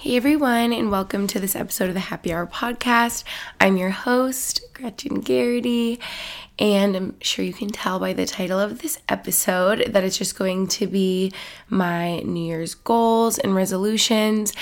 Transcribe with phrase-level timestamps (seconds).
[0.00, 3.24] Hey everyone, and welcome to this episode of the Happy Hour podcast.
[3.60, 5.98] I'm your host, Gretchen Geraghty,
[6.56, 10.38] and I'm sure you can tell by the title of this episode that it's just
[10.38, 11.32] going to be
[11.68, 14.52] my New Year's goals and resolutions.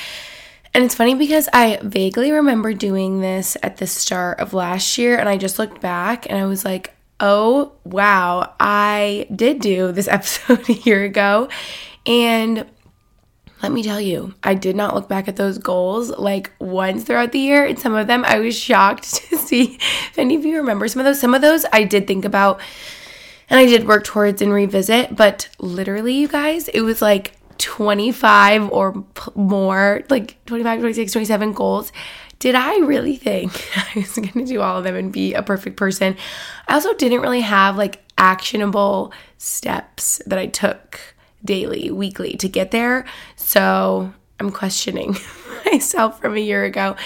[0.72, 5.18] And it's funny because I vaguely remember doing this at the start of last year,
[5.18, 10.08] and I just looked back and I was like, oh wow, I did do this
[10.08, 11.50] episode a year ago.
[12.06, 12.64] And
[13.62, 17.32] let me tell you, I did not look back at those goals like once throughout
[17.32, 17.64] the year.
[17.64, 21.00] And some of them I was shocked to see if any of you remember some
[21.00, 21.20] of those.
[21.20, 22.60] Some of those I did think about
[23.48, 25.16] and I did work towards and revisit.
[25.16, 31.92] But literally, you guys, it was like 25 or more, like 25, 26, 27 goals.
[32.38, 35.42] Did I really think I was going to do all of them and be a
[35.42, 36.16] perfect person?
[36.68, 41.00] I also didn't really have like actionable steps that I took
[41.44, 43.04] daily, weekly to get there.
[43.36, 45.16] So I'm questioning
[45.72, 46.96] myself from a year ago.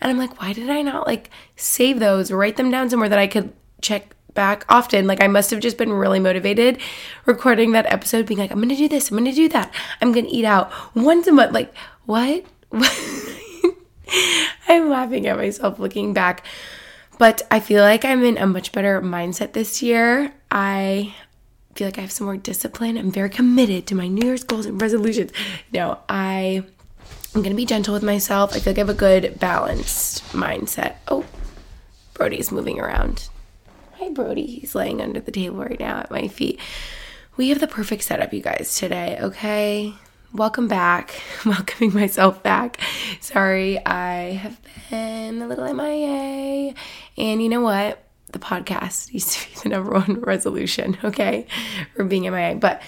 [0.00, 3.18] And I'm like, why did I not like save those, write them down somewhere that
[3.18, 5.06] I could check back often?
[5.06, 6.78] Like, I must have just been really motivated
[7.26, 10.28] recording that episode, being like, I'm gonna do this, I'm gonna do that, I'm gonna
[10.30, 11.52] eat out once a month.
[11.52, 11.74] Like,
[12.06, 12.44] what?
[14.68, 16.44] I'm laughing at myself looking back.
[17.18, 20.32] But I feel like I'm in a much better mindset this year.
[20.50, 21.14] I
[21.80, 22.98] feel like I have some more discipline.
[22.98, 25.32] I'm very committed to my New Year's goals and resolutions.
[25.72, 26.62] No, I
[27.34, 28.50] I'm gonna be gentle with myself.
[28.50, 30.96] I feel like I have a good balanced mindset.
[31.08, 31.24] Oh,
[32.12, 33.30] Brody's moving around.
[33.94, 34.44] Hi, Brody.
[34.44, 36.60] He's laying under the table right now at my feet.
[37.38, 39.94] We have the perfect setup, you guys, today, okay?
[40.34, 41.18] Welcome back.
[41.46, 42.78] Welcoming myself back.
[43.22, 44.60] Sorry, I have
[44.90, 46.74] been a little MIA.
[47.16, 48.04] And you know what?
[48.32, 51.46] The podcast used to be the number one resolution, okay?
[51.94, 52.56] For being in MIA.
[52.56, 52.82] But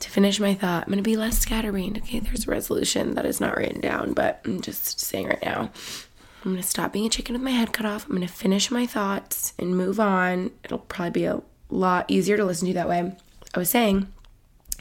[0.00, 1.98] to finish my thought, I'm going to be less scatterbrained.
[1.98, 5.70] Okay, there's a resolution that is not written down, but I'm just saying right now.
[6.44, 8.04] I'm going to stop being a chicken with my head cut off.
[8.04, 10.52] I'm going to finish my thoughts and move on.
[10.62, 13.12] It'll probably be a lot easier to listen to that way.
[13.54, 14.06] I was saying,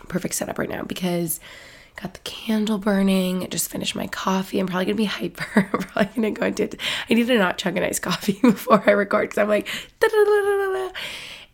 [0.08, 1.40] perfect setup right now because
[2.02, 3.48] got the candle burning.
[3.50, 4.60] Just finished my coffee.
[4.60, 5.70] I'm probably gonna be hyper.
[5.74, 6.78] I'm probably gonna go into.
[7.10, 9.68] I need to not chug a nice coffee before I record because I'm like.
[10.00, 10.94] "Da-da-da-da-da-da."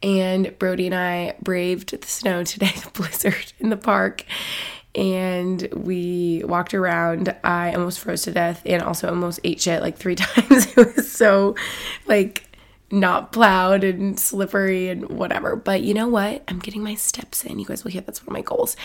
[0.03, 4.25] And Brody and I braved the snow today, the blizzard in the park,
[4.93, 7.33] and we walked around.
[7.43, 10.77] I almost froze to death and also almost ate shit like three times.
[10.77, 11.55] it was so
[12.05, 12.43] like
[12.91, 15.55] not plowed and slippery and whatever.
[15.55, 16.43] But you know what?
[16.49, 17.57] I'm getting my steps in.
[17.57, 18.75] You guys will hear that's one of my goals.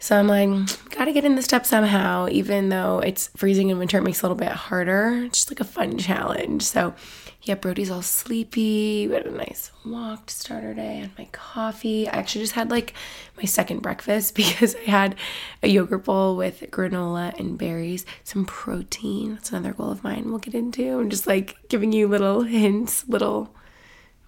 [0.00, 0.48] So I'm like,
[0.90, 4.22] gotta get in the step somehow, even though it's freezing in winter, it makes it
[4.22, 5.22] a little bit harder.
[5.24, 6.62] It's just like a fun challenge.
[6.62, 6.94] So
[7.42, 9.08] yeah, Brody's all sleepy.
[9.08, 10.98] We had a nice walk to start our day.
[10.98, 12.06] I had my coffee.
[12.06, 12.94] I actually just had like
[13.36, 15.16] my second breakfast because I had
[15.62, 19.34] a yogurt bowl with granola and berries, some protein.
[19.34, 20.98] That's another goal of mine we'll get into.
[21.00, 23.54] I'm just like giving you little hints, little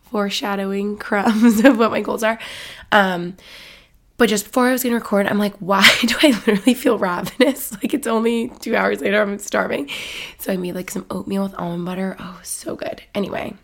[0.03, 2.39] foreshadowing crumbs of what my goals are.
[2.91, 3.37] Um,
[4.21, 7.73] but just before I was gonna record, I'm like, why do I literally feel ravenous?
[7.83, 9.89] Like it's only two hours later, I'm starving.
[10.39, 12.17] So I made like some oatmeal with almond butter.
[12.19, 13.03] Oh, so good.
[13.15, 13.55] Anyway,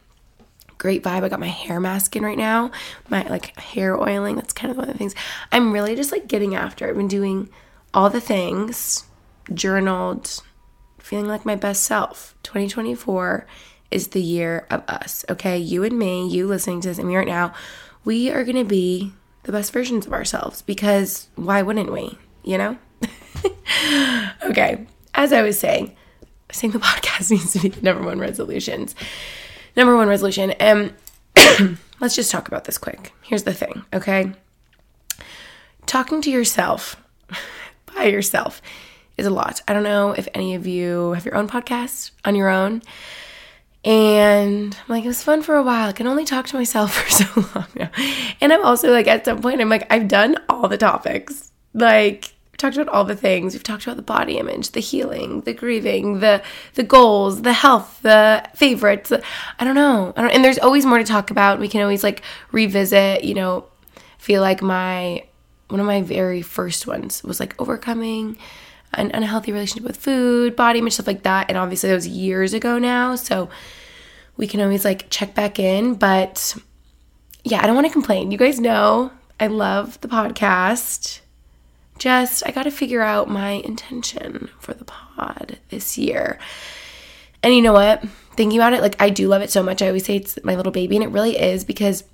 [0.79, 1.25] great vibe.
[1.25, 2.71] I got my hair mask in right now,
[3.11, 4.37] my like hair oiling.
[4.37, 5.15] That's kind of one of the things.
[5.53, 6.89] I'm really just like getting after.
[6.89, 7.51] I've been doing
[7.93, 9.05] all the things,
[9.53, 10.43] journaled,
[10.99, 12.35] feeling like my best self.
[12.45, 13.47] 2024
[13.91, 15.23] is the year of us.
[15.29, 17.53] Okay, you and me, you listening to this and me right now,
[18.07, 19.13] we are gonna be
[19.47, 22.19] the best versions of ourselves because why wouldn't we?
[22.45, 22.79] You know?
[24.45, 25.97] okay, as I was saying,
[26.53, 28.95] think the podcast needs to be the number one resolutions.
[29.77, 30.51] Number one resolution.
[30.53, 30.93] And
[31.59, 33.13] um, let's just talk about this quick.
[33.23, 34.33] Here's the thing, okay?
[35.87, 36.97] Talking to yourself
[37.95, 38.61] by yourself
[39.17, 39.63] is a lot.
[39.69, 42.83] I don't know if any of you have your own podcast on your own.
[43.87, 45.91] And I'm like, it was fun for a while.
[45.91, 47.91] I can only talk to myself for so long now.
[48.41, 51.53] And I'm also like, at some point, I'm like, I've done all the topics.
[51.73, 53.55] Like, we talked about all the things.
[53.55, 56.43] We've talked about the body image, the healing, the grieving, the
[56.75, 59.13] the goals, the health, the favorites.
[59.59, 60.13] I don't know.
[60.17, 61.61] I don't, and there's always more to talk about.
[61.61, 63.23] We can always like revisit.
[63.23, 63.67] You know,
[64.19, 65.27] feel like my
[65.69, 68.39] one of my very first ones was like overcoming
[68.97, 71.47] an unhealthy relationship with food, body image, stuff like that.
[71.49, 73.15] And obviously, that was years ago now.
[73.15, 73.49] So
[74.37, 75.95] we can always like check back in.
[75.95, 76.57] But
[77.45, 78.31] yeah, I don't want to complain.
[78.31, 81.21] You guys know I love the podcast.
[81.99, 86.39] Just, I got to figure out my intention for the pod this year.
[87.43, 88.05] And you know what?
[88.37, 89.81] Thinking about it, like, I do love it so much.
[89.81, 92.05] I always say it's my little baby, and it really is because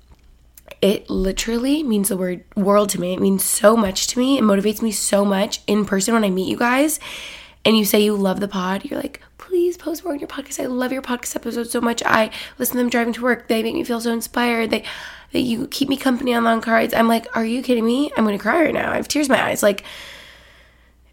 [0.81, 3.13] it literally means the word world to me.
[3.13, 4.37] It means so much to me.
[4.37, 6.99] It motivates me so much in person when I meet you guys
[7.65, 8.85] and you say you love the pod.
[8.85, 10.61] You're like, please post more on your podcast.
[10.61, 12.03] I love your podcast episodes so much.
[12.05, 13.47] I listen to them driving to work.
[13.47, 14.69] They make me feel so inspired.
[14.69, 14.83] They
[15.31, 16.93] that you keep me company on long car rides.
[16.93, 18.11] I'm like, are you kidding me?
[18.15, 18.91] I'm gonna cry right now.
[18.91, 19.63] I have tears in my eyes.
[19.63, 19.83] Like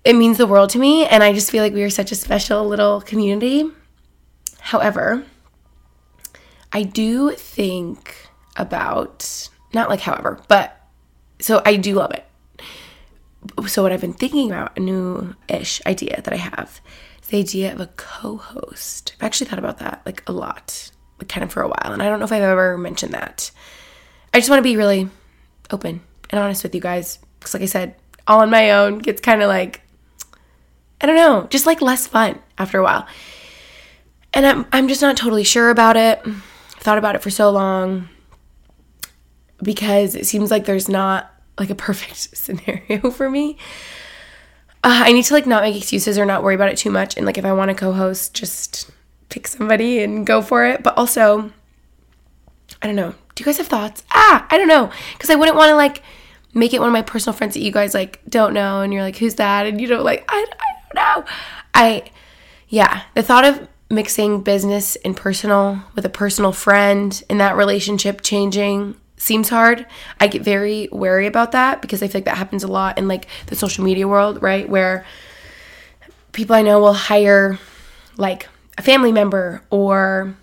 [0.04, 2.16] it means the world to me, and I just feel like we are such a
[2.16, 3.70] special little community.
[4.58, 5.24] However,
[6.72, 8.29] I do think
[8.60, 10.76] about not like however, but
[11.40, 12.26] so I do love it.
[13.66, 16.80] So what I've been thinking about a new-ish idea that I have
[17.22, 19.14] is the idea of a co-host.
[19.16, 22.02] I've actually thought about that like a lot, like kind of for a while, and
[22.02, 23.50] I don't know if I've ever mentioned that.
[24.34, 25.08] I just want to be really
[25.70, 27.96] open and honest with you guys because, like I said,
[28.26, 29.80] all on my own gets kind of like
[31.00, 33.06] I don't know, just like less fun after a while.
[34.34, 36.20] And I'm I'm just not totally sure about it.
[36.26, 36.42] I've
[36.82, 38.08] thought about it for so long
[39.62, 43.56] because it seems like there's not like a perfect scenario for me.
[44.82, 47.16] Uh, I need to like not make excuses or not worry about it too much.
[47.16, 48.90] And like if I want to co-host, just
[49.28, 50.82] pick somebody and go for it.
[50.82, 51.52] But also,
[52.80, 53.14] I don't know.
[53.34, 54.02] Do you guys have thoughts?
[54.10, 54.90] Ah, I don't know.
[55.12, 56.02] Because I wouldn't want to like
[56.54, 59.02] make it one of my personal friends that you guys like don't know, and you're
[59.02, 59.66] like, who's that?
[59.66, 61.32] And you don't like, I, I don't know.
[61.74, 62.10] I,
[62.68, 68.22] yeah, the thought of mixing business and personal with a personal friend and that relationship
[68.22, 69.86] changing seems hard.
[70.18, 73.06] I get very wary about that because I feel like that happens a lot in
[73.06, 74.68] like the social media world, right?
[74.68, 75.04] Where
[76.32, 77.58] people I know will hire
[78.16, 80.34] like a family member or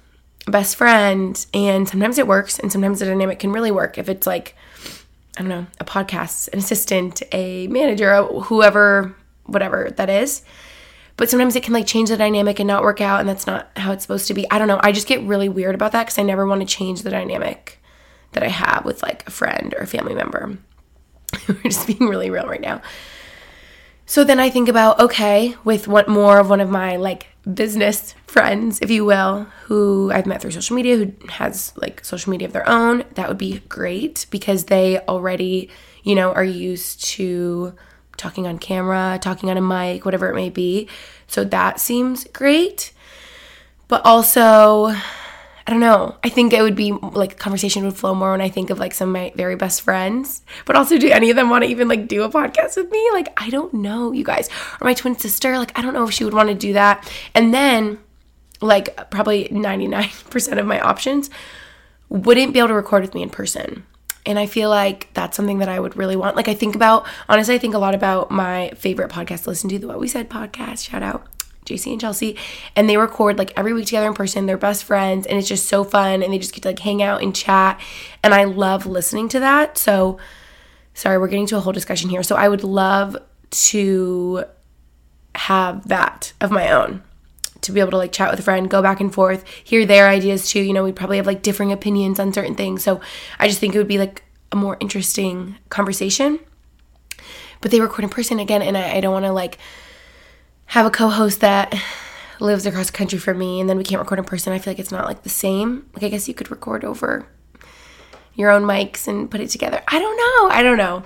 [0.46, 4.10] a best friend and sometimes it works and sometimes the dynamic can really work if
[4.10, 4.56] it's like
[5.38, 9.16] I don't know, a podcast, an assistant, a manager, whoever,
[9.46, 10.42] whatever that is.
[11.16, 13.70] But sometimes it can like change the dynamic and not work out, and that's not
[13.76, 14.50] how it's supposed to be.
[14.50, 14.80] I don't know.
[14.82, 17.80] I just get really weird about that because I never want to change the dynamic
[18.34, 20.58] that I have with like a friend or a family member.
[21.48, 22.82] We're just being really real right now.
[24.06, 28.16] So then I think about okay, with what more of one of my like business
[28.26, 32.48] friends, if you will, who I've met through social media, who has like social media
[32.48, 35.70] of their own, that would be great because they already,
[36.04, 37.74] you know, are used to
[38.16, 40.88] talking on camera, talking on a mic, whatever it may be.
[41.28, 42.92] So that seems great.
[43.88, 44.96] But also,
[45.68, 46.16] I don't know.
[46.24, 48.94] I think it would be like conversation would flow more when I think of like
[48.94, 50.42] some of my very best friends.
[50.66, 53.10] But also, do any of them want to even like do a podcast with me?
[53.12, 54.48] Like, I don't know, you guys.
[54.80, 57.12] Or my twin sister, like, I don't know if she would want to do that.
[57.36, 58.00] And then,
[58.62, 61.30] like, probably 99% of my options
[62.08, 63.86] wouldn't be able to record with me in person.
[64.26, 66.38] And I feel like that's something that I would really want.
[66.38, 69.70] Like, I think about, honestly, I think a lot about my favorite podcast to listen
[69.70, 70.90] to, the What We Said podcast.
[70.90, 71.28] Shout out
[71.68, 72.38] JC and Chelsea,
[72.76, 74.46] and they record like every week together in person.
[74.46, 76.24] They're best friends, and it's just so fun.
[76.24, 77.80] And they just get to like hang out and chat.
[78.24, 79.78] And I love listening to that.
[79.78, 80.18] So,
[80.94, 82.24] sorry, we're getting to a whole discussion here.
[82.24, 83.18] So, I would love
[83.50, 84.46] to
[85.36, 87.04] have that of my own
[87.62, 90.08] to be able to like chat with a friend, go back and forth, hear their
[90.08, 90.62] ideas too.
[90.62, 92.84] You know, we'd probably have like differing opinions on certain things.
[92.84, 93.02] So,
[93.40, 96.40] I just think it would be like a more interesting conversation.
[97.60, 99.58] But they record in person again, and I, I don't want to like
[100.68, 101.74] have a co-host that
[102.40, 104.72] lives across the country from me and then we can't record in person i feel
[104.72, 105.90] like it's not like the same.
[105.94, 107.26] Like i guess you could record over
[108.36, 109.82] your own mics and put it together.
[109.88, 110.56] I don't know.
[110.56, 111.02] I don't know.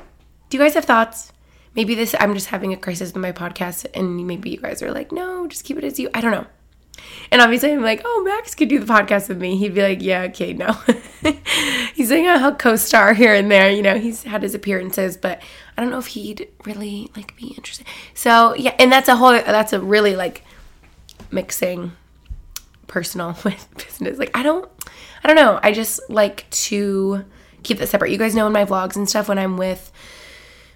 [0.50, 1.32] Do you guys have thoughts?
[1.74, 4.92] Maybe this i'm just having a crisis with my podcast and maybe you guys are
[4.92, 6.46] like no just keep it as you i don't know
[7.32, 10.02] and obviously i'm like oh max could do the podcast with me he'd be like
[10.02, 10.72] yeah okay no
[11.94, 15.42] he's like a co-star here and there you know he's had his appearances but
[15.78, 17.88] I don't know if he'd really like be interested.
[18.14, 20.44] So yeah, and that's a whole that's a really like
[21.32, 21.94] mixing
[22.88, 24.18] personal with business.
[24.18, 24.70] Like I don't
[25.24, 25.60] I don't know.
[25.64, 27.26] I just like to
[27.64, 28.12] keep that separate.
[28.12, 29.92] You guys know in my vlogs and stuff when I'm with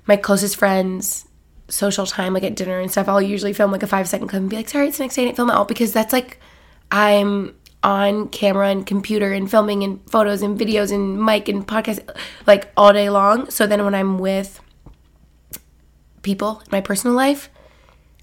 [0.08, 1.28] my closest friends,
[1.68, 4.42] social time, like at dinner and stuff, I'll usually film like a five second clip
[4.42, 6.14] and be like, sorry, it's the next day, I didn't film it all because that's
[6.14, 6.40] like
[6.92, 12.08] I'm on camera and computer and filming and photos and videos and mic and podcast
[12.48, 13.50] like all day long.
[13.50, 14.60] So then when I'm with
[16.24, 17.50] people in my personal life,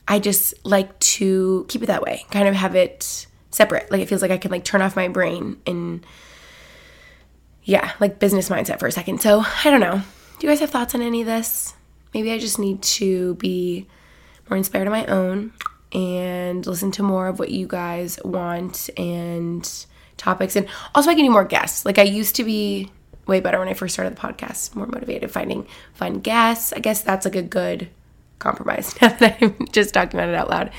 [0.08, 3.90] I just like to keep it that way, kind of have it separate.
[3.90, 6.04] Like it feels like I can like turn off my brain and
[7.62, 9.20] yeah, like business mindset for a second.
[9.20, 10.02] So I don't know.
[10.38, 11.74] Do you guys have thoughts on any of this?
[12.14, 13.86] Maybe I just need to be
[14.48, 15.52] more inspired on my own
[15.92, 20.56] and listen to more of what you guys want and topics.
[20.56, 21.84] And also, I can do more guests.
[21.84, 22.90] Like, I used to be
[23.26, 26.72] way better when I first started the podcast, more motivated, finding fun guests.
[26.72, 27.88] I guess that's like a good
[28.38, 30.70] compromise now that I'm just talking about it out loud.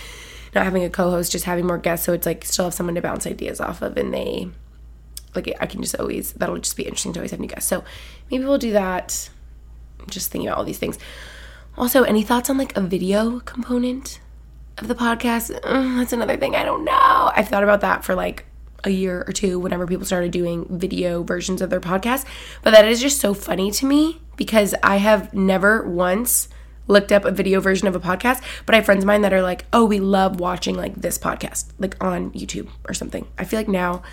[0.54, 2.06] Not having a co host, just having more guests.
[2.06, 4.50] So it's like still have someone to bounce ideas off of and they,
[5.36, 7.70] like, I can just always, that'll just be interesting to always have new guests.
[7.70, 7.84] So
[8.30, 9.30] maybe we'll do that.
[10.07, 10.98] Just thinking about all these things.
[11.77, 14.19] Also, any thoughts on like a video component
[14.77, 15.60] of the podcast?
[15.62, 16.55] Mm, that's another thing.
[16.55, 17.31] I don't know.
[17.36, 18.45] I've thought about that for like
[18.83, 22.25] a year or two whenever people started doing video versions of their podcast.
[22.62, 26.50] But that is just so funny to me because I have never once
[26.88, 29.33] looked up a video version of a podcast, but I have friends of mine that
[29.33, 33.25] are like, oh, we love watching like this podcast, like on YouTube or something.
[33.38, 34.03] I feel like now,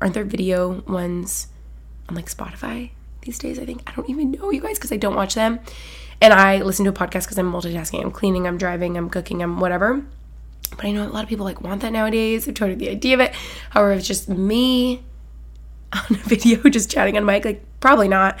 [0.00, 1.48] aren't there video ones
[2.08, 2.90] on like Spotify
[3.22, 3.58] these days?
[3.58, 3.82] I think.
[3.86, 5.60] I don't even know, you guys, because I don't watch them.
[6.20, 8.02] And I listen to a podcast because I'm multitasking.
[8.02, 10.04] I'm cleaning, I'm driving, I'm cooking, I'm whatever.
[10.76, 12.46] But I know a lot of people like want that nowadays.
[12.46, 13.34] I've told the idea of it.
[13.70, 15.02] However, it's just me
[15.92, 18.38] on a video just chatting on mic, like probably not.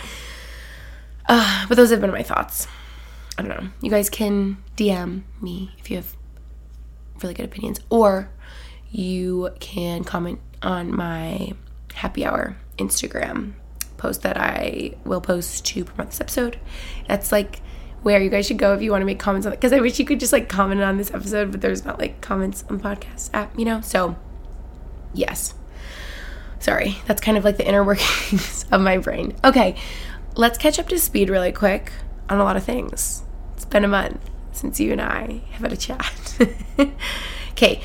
[1.28, 2.66] Uh, but those have been my thoughts.
[3.38, 3.70] I don't know.
[3.80, 6.14] You guys can DM me if you have
[7.22, 8.28] really good opinions, or
[8.90, 11.52] you can comment on my
[11.94, 13.54] happy hour Instagram
[14.00, 16.58] post that I will post to promote this episode.
[17.06, 17.60] That's like
[18.02, 19.56] where you guys should go if you want to make comments on it.
[19.56, 22.20] Because I wish you could just like comment on this episode, but there's not like
[22.20, 23.80] comments on podcast app, you know?
[23.80, 24.16] So,
[25.12, 25.54] yes.
[26.58, 29.34] Sorry, that's kind of like the inner workings of my brain.
[29.44, 29.76] Okay,
[30.34, 31.92] let's catch up to speed really quick
[32.28, 33.22] on a lot of things.
[33.54, 34.20] It's been a month
[34.52, 36.38] since you and I have had a chat.
[37.52, 37.82] okay,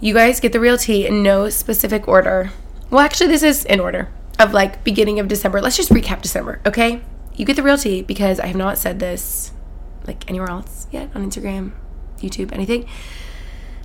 [0.00, 2.50] you guys get the real tea in no specific order.
[2.90, 4.08] Well, actually, this is in order
[4.38, 5.60] of like beginning of December.
[5.60, 7.02] Let's just recap December, okay?
[7.38, 9.52] you get the real tea because I have not said this
[10.06, 11.72] like anywhere else yet on Instagram,
[12.18, 12.86] YouTube, anything.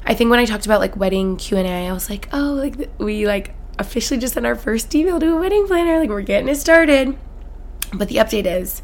[0.05, 2.53] I think when I talked about like wedding Q and A, I was like, oh,
[2.53, 6.00] like we like officially just sent our first email to a wedding planner.
[6.00, 7.15] Like we're getting it started.
[7.93, 8.81] But the update is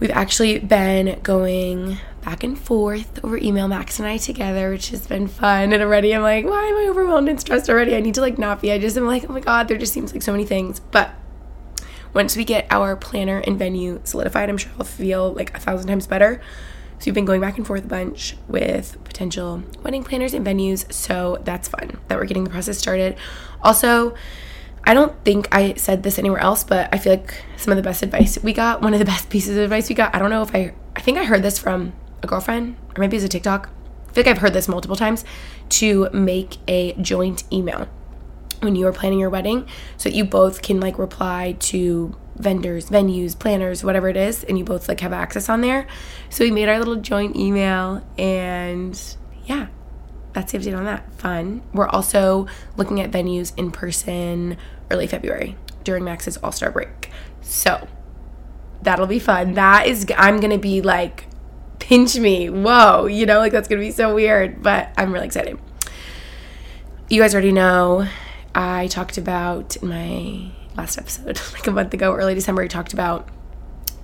[0.00, 5.06] we've actually been going back and forth over email, Max and I together, which has
[5.06, 5.72] been fun.
[5.72, 7.94] And already I'm like, why am I overwhelmed and stressed already?
[7.94, 8.72] I need to like not be.
[8.72, 10.80] I just am like, oh my God, there just seems like so many things.
[10.80, 11.14] But
[12.14, 15.86] once we get our planner and venue solidified, I'm sure I'll feel like a thousand
[15.86, 16.40] times better.
[16.98, 20.92] So we've been going back and forth a bunch with potential wedding planners and venues.
[20.92, 23.16] So that's fun that we're getting the process started.
[23.62, 24.16] Also,
[24.82, 27.84] I don't think I said this anywhere else, but I feel like some of the
[27.84, 30.30] best advice we got, one of the best pieces of advice we got, I don't
[30.30, 31.92] know if I, I think I heard this from
[32.22, 33.70] a girlfriend or maybe it's a TikTok.
[34.08, 35.24] I feel like I've heard this multiple times
[35.70, 37.88] to make a joint email
[38.60, 43.38] when you are planning your wedding so you both can like reply to vendors, venues,
[43.38, 45.86] planners, whatever it is, and you both like have access on there.
[46.30, 49.68] So we made our little joint email and yeah,
[50.32, 51.10] that's the update on that.
[51.14, 51.62] Fun.
[51.72, 52.46] We're also
[52.76, 54.56] looking at venues in person
[54.90, 57.10] early February during Max's All Star break.
[57.40, 57.88] So
[58.82, 59.54] that'll be fun.
[59.54, 61.28] That is, I'm gonna be like,
[61.78, 62.50] pinch me.
[62.50, 65.58] Whoa, you know, like that's gonna be so weird, but I'm really excited.
[67.08, 68.08] You guys already know
[68.54, 72.92] I talked about in my last episode, like a month ago, early December, I talked
[72.92, 73.28] about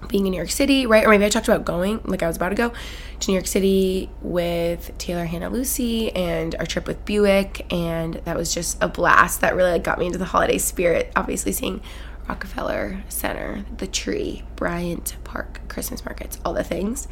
[0.09, 1.05] being in New York City, right?
[1.07, 2.73] Or maybe I talked about going, like I was about to go
[3.21, 8.37] to New York City with Taylor, Hannah, Lucy, and our trip with Buick, and that
[8.37, 9.41] was just a blast.
[9.41, 11.11] That really like got me into the holiday spirit.
[11.17, 11.81] Obviously, seeing
[12.29, 17.09] Rockefeller Center, the tree, Bryant Park, Christmas markets, all the things.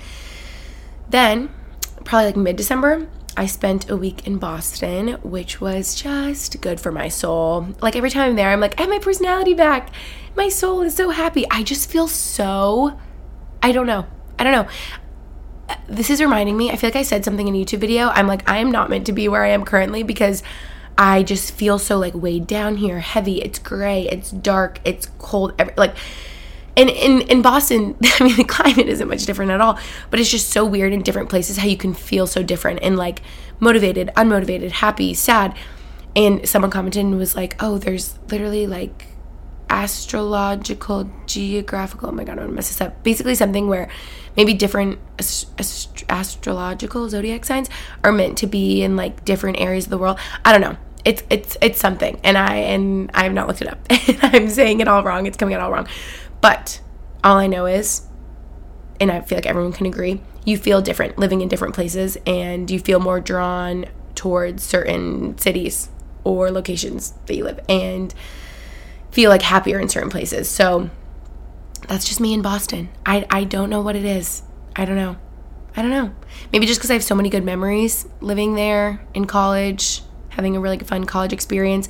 [1.11, 1.51] Then,
[2.05, 6.93] probably like mid December, I spent a week in Boston, which was just good for
[6.93, 7.69] my soul.
[7.81, 9.91] Like every time I'm there, I'm like, I have my personality back.
[10.37, 11.47] My soul is so happy.
[11.51, 12.99] I just feel so,
[13.63, 14.07] I don't know.
[14.39, 14.69] I don't know.
[15.89, 18.09] This is reminding me, I feel like I said something in a YouTube video.
[18.09, 20.43] I'm like, I am not meant to be where I am currently because
[20.99, 23.41] I just feel so like weighed down here, heavy.
[23.41, 25.55] It's gray, it's dark, it's cold.
[25.59, 25.97] Every, like,
[26.77, 29.79] and in, in Boston, I mean, the climate isn't much different at all,
[30.11, 32.97] but it's just so weird in different places how you can feel so different and
[32.97, 33.23] like
[33.59, 35.57] motivated, unmotivated, happy, sad.
[36.17, 39.07] And someone commented and was like, oh, there's literally like
[39.69, 43.03] astrological, geographical, oh my God, I'm gonna mess this up.
[43.05, 43.89] Basically, something where
[44.37, 47.69] maybe different ast- ast- astrological zodiac signs
[48.03, 50.19] are meant to be in like different areas of the world.
[50.45, 53.69] I don't know it's it's it's something and i and i have not looked it
[53.69, 53.79] up
[54.23, 55.87] i'm saying it all wrong it's coming out all wrong
[56.41, 56.81] but
[57.23, 58.07] all I know is,
[59.01, 62.71] and I feel like everyone can agree, you feel different living in different places and
[62.71, 65.89] you feel more drawn towards certain cities
[66.25, 68.15] or locations that you live and
[69.11, 70.49] feel like happier in certain places.
[70.49, 70.91] So
[71.89, 72.89] that's just me in Boston.
[73.05, 74.43] I, I don't know what it is.
[74.77, 75.17] I don't know.
[75.77, 76.13] I don't know.
[76.53, 80.61] Maybe just because I have so many good memories living there in college, having a
[80.61, 81.89] really fun college experience.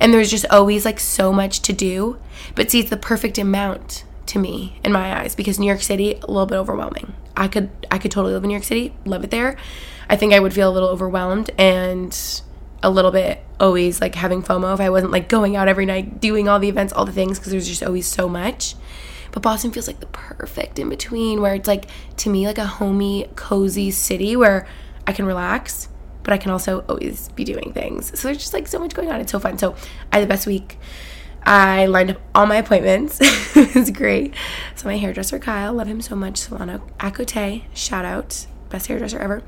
[0.00, 2.18] And there's just always like so much to do.
[2.54, 6.14] But see, it's the perfect amount to me in my eyes because New York City
[6.14, 7.14] a little bit overwhelming.
[7.36, 9.56] I could I could totally live in New York City, love it there.
[10.08, 12.16] I think I would feel a little overwhelmed and
[12.82, 16.20] a little bit always like having FOMO if I wasn't like going out every night,
[16.20, 18.74] doing all the events, all the things because there's just always so much.
[19.30, 21.86] But Boston feels like the perfect in between where it's like
[22.18, 24.66] to me like a homey, cozy city where
[25.06, 25.88] I can relax,
[26.22, 28.18] but I can also always be doing things.
[28.18, 29.20] So there's just like so much going on.
[29.20, 29.58] It's so fun.
[29.58, 29.74] So
[30.12, 30.78] I had the best week.
[31.44, 33.18] I lined up all my appointments.
[33.56, 34.34] it was great.
[34.76, 36.38] So my hairdresser Kyle, love him so much.
[36.38, 39.42] Salon Acote, shout out, best hairdresser ever.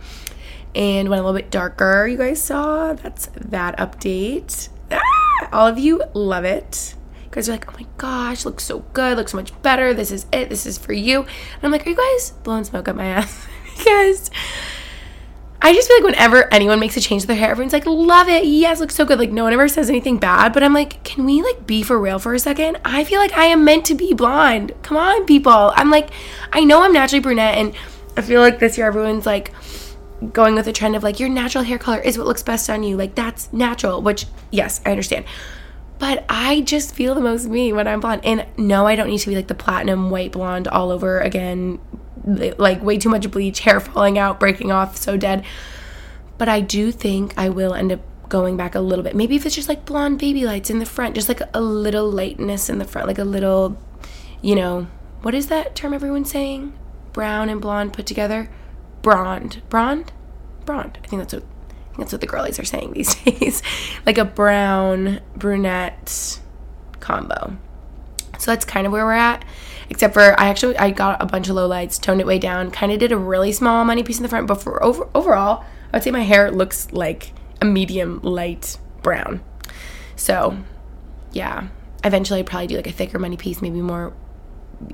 [0.74, 2.06] And went a little bit darker.
[2.08, 4.68] You guys saw that's that update.
[4.90, 6.96] Ah, all of you love it.
[7.22, 9.94] You guys are like, oh my gosh, looks so good, looks so much better.
[9.94, 10.48] This is it.
[10.48, 11.20] This is for you.
[11.20, 11.28] And
[11.62, 13.46] I'm like, are you guys blowing smoke up my ass?
[13.78, 14.30] because
[15.64, 18.28] I just feel like whenever anyone makes a change to their hair, everyone's like, love
[18.28, 18.44] it.
[18.44, 19.18] Yes, looks so good.
[19.18, 20.52] Like, no one ever says anything bad.
[20.52, 22.76] But I'm like, can we like be for real for a second?
[22.84, 24.72] I feel like I am meant to be blonde.
[24.82, 25.72] Come on, people.
[25.74, 26.10] I'm like,
[26.52, 27.56] I know I'm naturally brunette.
[27.56, 27.74] And
[28.14, 29.54] I feel like this year everyone's like
[30.34, 32.82] going with the trend of like, your natural hair color is what looks best on
[32.82, 32.98] you.
[32.98, 35.24] Like, that's natural, which, yes, I understand.
[35.98, 38.20] But I just feel the most me when I'm blonde.
[38.26, 41.80] And no, I don't need to be like the platinum white blonde all over again
[42.24, 45.44] like way too much bleach, hair falling out, breaking off, so dead.
[46.38, 49.14] But I do think I will end up going back a little bit.
[49.14, 52.10] Maybe if it's just like blonde baby lights in the front, just like a little
[52.10, 53.76] lightness in the front, like a little,
[54.42, 54.86] you know,
[55.22, 56.72] what is that term everyone's saying?
[57.12, 58.50] Brown and blonde put together?
[59.02, 59.62] Blonde.
[59.68, 60.12] Blonde?
[60.64, 60.98] Blonde.
[61.04, 63.62] I think that's what I think that's what the girlies are saying these days.
[64.04, 66.40] like a brown brunette
[66.98, 67.56] combo.
[68.44, 69.42] So that's kind of where we're at.
[69.88, 72.70] Except for I actually I got a bunch of low lights, toned it way down,
[72.70, 75.64] kind of did a really small money piece in the front, but for over, overall,
[75.90, 77.32] I would say my hair looks like
[77.62, 79.40] a medium light brown.
[80.16, 80.58] So,
[81.32, 81.68] yeah,
[82.04, 84.12] eventually I'd probably do like a thicker money piece, maybe more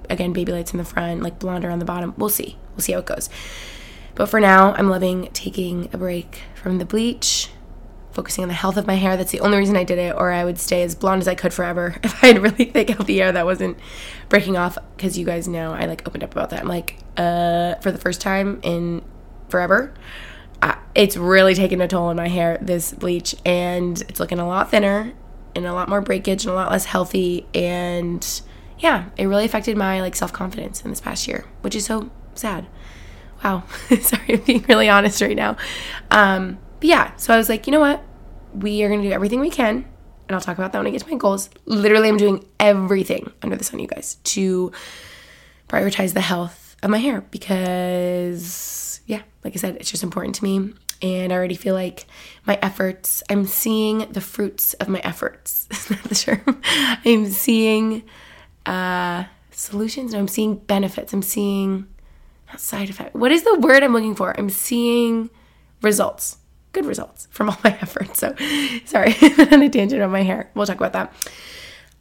[0.08, 2.14] again baby lights in the front, like blonder on the bottom.
[2.16, 2.56] We'll see.
[2.76, 3.28] We'll see how it goes.
[4.14, 7.50] But for now, I'm loving taking a break from the bleach
[8.12, 9.16] focusing on the health of my hair.
[9.16, 11.34] That's the only reason I did it, or I would stay as blonde as I
[11.34, 13.78] could forever if I had really thick, healthy hair that wasn't
[14.28, 14.78] breaking off.
[14.96, 16.60] Because you guys know I like opened up about that.
[16.60, 19.02] I'm like, uh, for the first time in
[19.48, 19.92] forever,
[20.62, 24.46] uh, it's really taken a toll on my hair, this bleach, and it's looking a
[24.46, 25.12] lot thinner
[25.54, 27.46] and a lot more breakage and a lot less healthy.
[27.54, 28.26] And
[28.78, 32.10] yeah, it really affected my like self confidence in this past year, which is so
[32.34, 32.66] sad.
[33.44, 33.64] Wow,
[34.00, 35.56] sorry, I'm being really honest right now.
[36.10, 38.02] Um, but yeah, so I was like, you know what?
[38.54, 39.84] We are going to do everything we can.
[40.28, 41.50] And I'll talk about that when I get to my goals.
[41.66, 44.72] Literally, I'm doing everything under the sun, you guys, to
[45.68, 50.44] prioritize the health of my hair because, yeah, like I said, it's just important to
[50.44, 50.72] me.
[51.02, 52.06] And I already feel like
[52.46, 55.68] my efforts, I'm seeing the fruits of my efforts.
[55.70, 56.62] Is not the term?
[57.04, 58.04] I'm seeing
[58.66, 60.14] uh, solutions.
[60.14, 61.12] I'm seeing benefits.
[61.12, 61.86] I'm seeing
[62.48, 63.14] not side effects.
[63.14, 64.38] What is the word I'm looking for?
[64.38, 65.30] I'm seeing
[65.82, 66.36] results
[66.72, 68.18] good results from all my efforts.
[68.18, 68.34] So
[68.84, 69.14] sorry,
[69.52, 70.50] on a tangent on my hair.
[70.54, 71.12] We'll talk about that.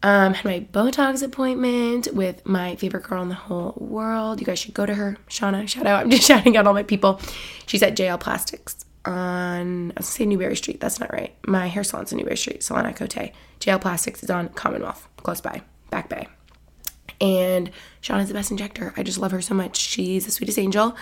[0.01, 4.39] Um, had my Botox appointment with my favorite girl in the whole world.
[4.39, 5.17] You guys should go to her.
[5.29, 6.01] Shauna, shout out.
[6.03, 7.19] I'm just shouting out all my people.
[7.65, 10.79] She's at JL Plastics on, I say Newbury Street.
[10.79, 11.35] That's not right.
[11.45, 13.33] My hair salon's in Newbury Street, Salon Acote.
[13.59, 16.27] JL Plastics is on Commonwealth, close by, Back Bay.
[17.19, 17.69] And
[18.01, 18.93] Shauna's the best injector.
[18.95, 19.75] I just love her so much.
[19.77, 20.95] She's the sweetest angel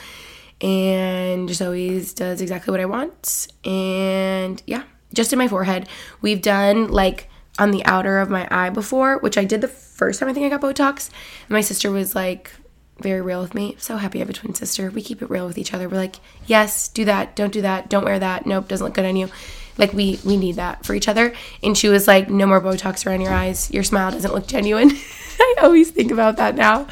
[0.62, 3.48] and just always does exactly what I want.
[3.64, 5.88] And yeah, just in my forehead.
[6.22, 10.20] We've done like on the outer of my eye before, which I did the first
[10.20, 11.10] time I think I got Botox.
[11.42, 12.52] And my sister was like
[13.00, 13.76] very real with me.
[13.80, 14.90] So happy I have a twin sister.
[14.90, 15.88] We keep it real with each other.
[15.88, 18.46] We're like, yes, do that, don't do that, don't wear that.
[18.46, 19.30] Nope, doesn't look good on you.
[19.78, 21.34] Like we we need that for each other.
[21.62, 23.72] And she was like, no more Botox around your eyes.
[23.72, 24.92] Your smile doesn't look genuine.
[25.40, 26.88] I always think about that now.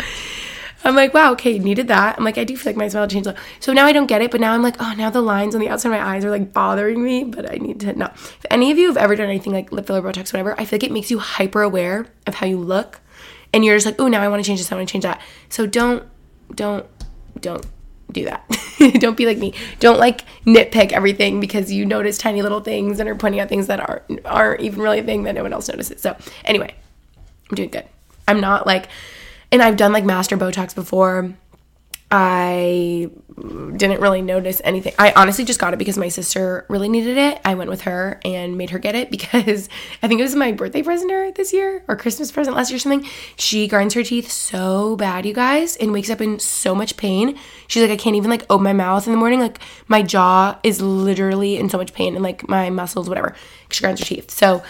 [0.86, 2.18] I'm like, wow, okay, needed that.
[2.18, 3.28] I'm like, I do feel like my smile changed.
[3.60, 5.62] So now I don't get it, but now I'm like, oh, now the lines on
[5.62, 8.10] the outside of my eyes are like bothering me, but I need to know.
[8.14, 10.78] If any of you have ever done anything like lip filler, Botox, whatever, I feel
[10.78, 13.02] like it makes you hyper aware of how you look.
[13.52, 15.04] And you're just like, oh, now I want to change this, I want to change
[15.04, 15.22] that.
[15.50, 16.04] So don't,
[16.54, 16.86] don't,
[17.40, 17.66] don't
[18.12, 18.46] do that.
[19.00, 19.54] don't be like me.
[19.80, 23.68] Don't like nitpick everything because you notice tiny little things and are pointing out things
[23.68, 26.02] that aren't aren't even really a thing that no one else notices.
[26.02, 26.74] So anyway,
[27.50, 27.86] I'm doing good.
[28.28, 28.88] I'm not like
[29.52, 31.34] and I've done like masseter Botox before.
[32.12, 34.94] I didn't really notice anything.
[35.00, 37.42] I honestly just got it because my sister really needed it.
[37.44, 39.68] I went with her and made her get it because
[40.02, 42.78] I think it was my birthday present her this year or Christmas present last year
[42.78, 43.10] or something.
[43.38, 47.38] She grinds her teeth so bad, you guys, and wakes up in so much pain.
[47.68, 49.40] She's like, I can't even like open my mouth in the morning.
[49.40, 53.36] Like my jaw is literally in so much pain and like my muscles, whatever.
[53.70, 54.30] She grinds her teeth.
[54.30, 54.64] So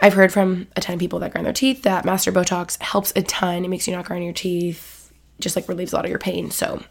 [0.00, 3.12] I've heard from a ton of people that grind their teeth that Masseter Botox helps
[3.16, 3.64] a ton.
[3.64, 6.50] It makes you not grind your teeth just like relieves a lot of your pain.
[6.50, 6.82] So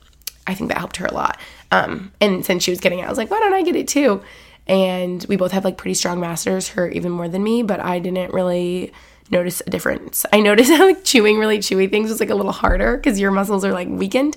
[0.45, 1.39] I think that helped her a lot.
[1.71, 3.87] Um, and since she was getting it, I was like, why don't I get it
[3.87, 4.21] too?
[4.65, 7.99] And we both have like pretty strong masseters, her even more than me, but I
[7.99, 8.91] didn't really
[9.29, 10.25] notice a difference.
[10.31, 13.31] I noticed how like chewing really chewy things was like a little harder because your
[13.31, 14.35] muscles are like weakened.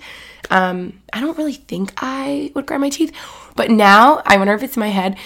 [0.50, 3.12] Um, I don't really think I would grind my teeth,
[3.56, 5.16] but now I wonder if it's in my head.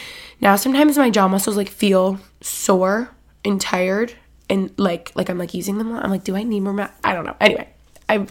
[0.40, 3.10] Now sometimes my jaw muscles like feel sore
[3.44, 4.14] and tired
[4.48, 5.92] and like like I'm like using them.
[5.92, 6.02] All.
[6.02, 6.90] I'm like, do I need more?
[7.02, 7.36] I don't know.
[7.40, 7.68] Anyway,
[8.08, 8.28] I'm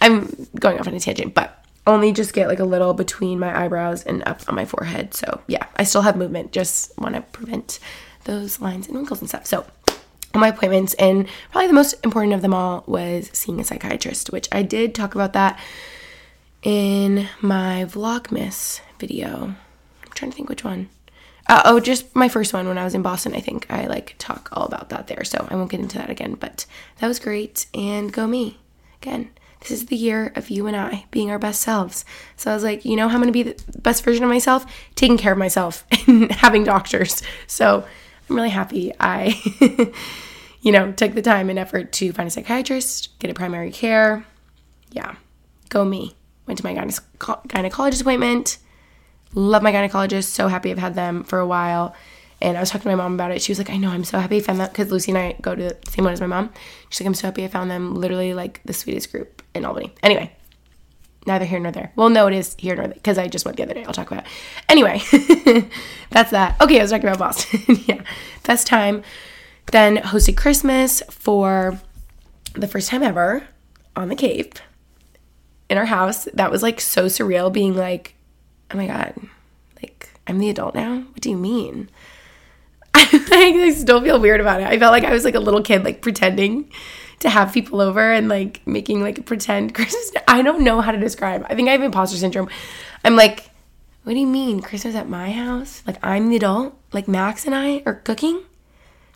[0.00, 3.64] I'm going off on a tangent, but only just get like a little between my
[3.64, 5.14] eyebrows and up on my forehead.
[5.14, 6.52] So yeah, I still have movement.
[6.52, 7.78] Just want to prevent
[8.24, 9.46] those lines and wrinkles and stuff.
[9.46, 9.66] So
[10.34, 14.48] my appointments and probably the most important of them all was seeing a psychiatrist, which
[14.52, 15.58] I did talk about that
[16.62, 19.54] in my Vlogmas video.
[20.04, 20.90] I'm trying to think which one.
[21.48, 23.34] Uh, oh, just my first one when I was in Boston.
[23.34, 26.10] I think I like talk all about that there, so I won't get into that
[26.10, 26.34] again.
[26.34, 26.66] But
[26.98, 28.58] that was great, and go me.
[29.00, 29.30] Again,
[29.60, 32.04] this is the year of you and I being our best selves.
[32.36, 34.30] So I was like, you know how I'm going to be the best version of
[34.30, 34.66] myself?
[34.94, 37.22] Taking care of myself and having doctors.
[37.46, 37.84] So
[38.28, 39.40] I'm really happy I,
[40.60, 44.24] you know, took the time and effort to find a psychiatrist, get a primary care.
[44.90, 45.16] Yeah,
[45.68, 46.14] go me.
[46.46, 48.58] Went to my gyne- gynecologist appointment.
[49.34, 50.24] Love my gynecologist.
[50.24, 51.94] So happy I've had them for a while.
[52.40, 53.42] And I was talking to my mom about it.
[53.42, 55.36] She was like, I know, I'm so happy I found that because Lucy and I
[55.40, 56.50] go to the same one as my mom.
[56.88, 59.92] She's like, I'm so happy I found them literally like the sweetest group in Albany.
[60.04, 60.32] Anyway,
[61.26, 61.92] neither here nor there.
[61.96, 63.84] Well, no, it is here nor there because I just went the other day.
[63.84, 64.30] I'll talk about it.
[64.68, 65.00] Anyway,
[66.10, 66.60] that's that.
[66.60, 67.60] Okay, I was talking about Boston.
[67.86, 68.02] yeah,
[68.44, 69.02] best time.
[69.72, 71.80] Then hosted Christmas for
[72.54, 73.46] the first time ever
[73.96, 74.58] on the Cape
[75.68, 76.24] in our house.
[76.34, 78.14] That was like so surreal being like,
[78.70, 79.14] oh my God,
[79.82, 80.96] like I'm the adult now?
[80.96, 81.90] What do you mean?
[82.94, 84.68] I still feel weird about it.
[84.68, 86.70] I felt like I was like a little kid, like pretending
[87.20, 90.12] to have people over and like making like a pretend Christmas.
[90.26, 91.46] I don't know how to describe.
[91.48, 92.48] I think I have imposter syndrome.
[93.04, 93.50] I'm like,
[94.04, 95.82] what do you mean Christmas at my house?
[95.86, 96.74] Like I'm the adult.
[96.92, 98.42] Like Max and I are cooking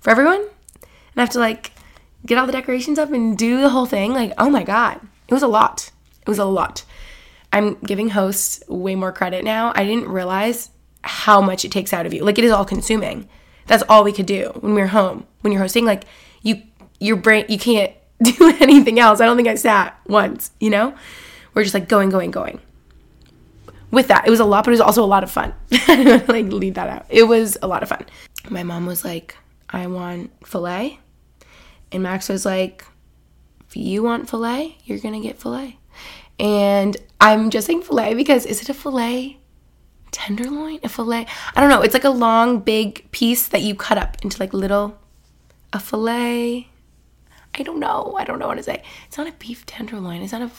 [0.00, 1.72] for everyone, and I have to like
[2.26, 4.12] get all the decorations up and do the whole thing.
[4.12, 5.90] Like oh my god, it was a lot.
[6.20, 6.84] It was a lot.
[7.52, 9.72] I'm giving hosts way more credit now.
[9.74, 10.70] I didn't realize
[11.02, 12.24] how much it takes out of you.
[12.24, 13.28] Like it is all consuming.
[13.66, 15.26] That's all we could do when we were home.
[15.42, 16.04] When you're hosting, like
[16.42, 16.62] you
[16.98, 19.20] your brain you can't do anything else.
[19.20, 20.94] I don't think I sat once, you know?
[21.54, 22.60] We're just like going, going, going.
[23.90, 25.52] With that, it was a lot, but it was also a lot of fun.
[25.88, 27.06] like leave that out.
[27.10, 28.06] It was a lot of fun.
[28.48, 29.36] My mom was like,
[29.68, 30.98] I want filet.
[31.90, 32.86] And Max was like,
[33.68, 35.78] if you want filet, you're gonna get filet.
[36.38, 39.38] And I'm just saying filet because is it a filet
[40.12, 41.26] tenderloin, a fillet.
[41.56, 41.82] I don't know.
[41.82, 44.98] It's like a long, big piece that you cut up into like little,
[45.72, 46.68] a fillet.
[47.54, 48.14] I don't know.
[48.18, 48.82] I don't know what to say.
[49.06, 50.22] It's not a beef tenderloin.
[50.22, 50.50] It's not a,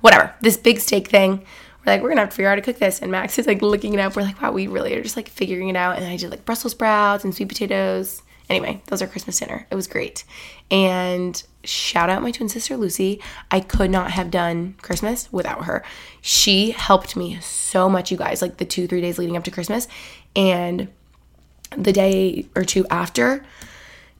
[0.00, 0.34] whatever.
[0.40, 1.44] This big steak thing.
[1.84, 3.00] We're like, we're gonna have to figure out how to cook this.
[3.00, 4.16] And Max is like looking it up.
[4.16, 5.96] We're like, wow, we really are just like figuring it out.
[5.96, 8.22] And I did like Brussels sprouts and sweet potatoes.
[8.50, 9.64] Anyway, those are Christmas dinner.
[9.70, 10.24] It was great.
[10.72, 13.22] And shout out my twin sister Lucy.
[13.48, 15.84] I could not have done Christmas without her.
[16.20, 19.52] She helped me so much, you guys, like the two, three days leading up to
[19.52, 19.86] Christmas.
[20.34, 20.88] And
[21.76, 23.44] the day or two after,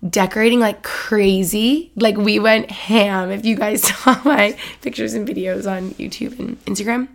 [0.09, 1.91] decorating like crazy.
[1.97, 3.33] Like we went ham.
[3.33, 7.09] If you guys saw my pictures and videos on YouTube and Instagram.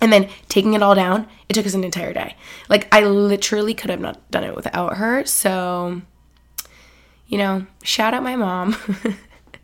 [0.00, 2.36] And then taking it all down, it took us an entire day.
[2.68, 5.24] Like I literally could have not done it without her.
[5.24, 6.02] So,
[7.26, 8.76] you know, shout out my mom.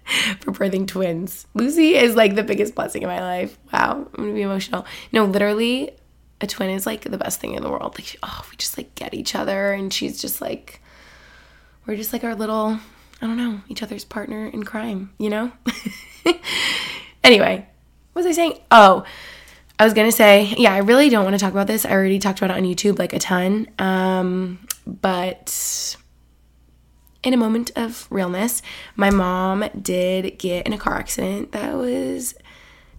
[0.40, 1.46] for birthing twins.
[1.55, 3.59] Lucy is like the biggest blessing in my life.
[3.72, 4.85] Wow, I'm gonna be emotional.
[5.12, 5.92] No, literally,
[6.40, 7.96] a twin is like the best thing in the world.
[7.98, 10.83] Like, oh, we just like get each other, and she's just like,
[11.87, 12.79] we're just like our little,
[13.20, 15.53] I don't know, each other's partner in crime, you know?
[17.25, 17.66] anyway,
[18.12, 18.59] what was I saying?
[18.70, 19.05] Oh,
[19.79, 21.87] I was gonna say, yeah, I really don't want to talk about this.
[21.87, 23.68] I already talked about it on YouTube like a ton.
[23.79, 25.96] Um, but
[27.23, 28.63] in a moment of realness,
[28.97, 32.35] my mom did get in a car accident that was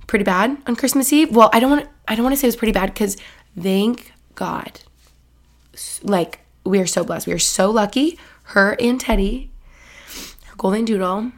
[0.07, 1.35] pretty bad on Christmas Eve.
[1.35, 3.17] Well, I don't want I don't want to say it was pretty bad cuz
[3.59, 4.79] thank God.
[6.03, 7.27] Like we are so blessed.
[7.27, 8.17] We are so lucky.
[8.47, 9.51] Her and Teddy,
[10.45, 11.31] her golden doodle,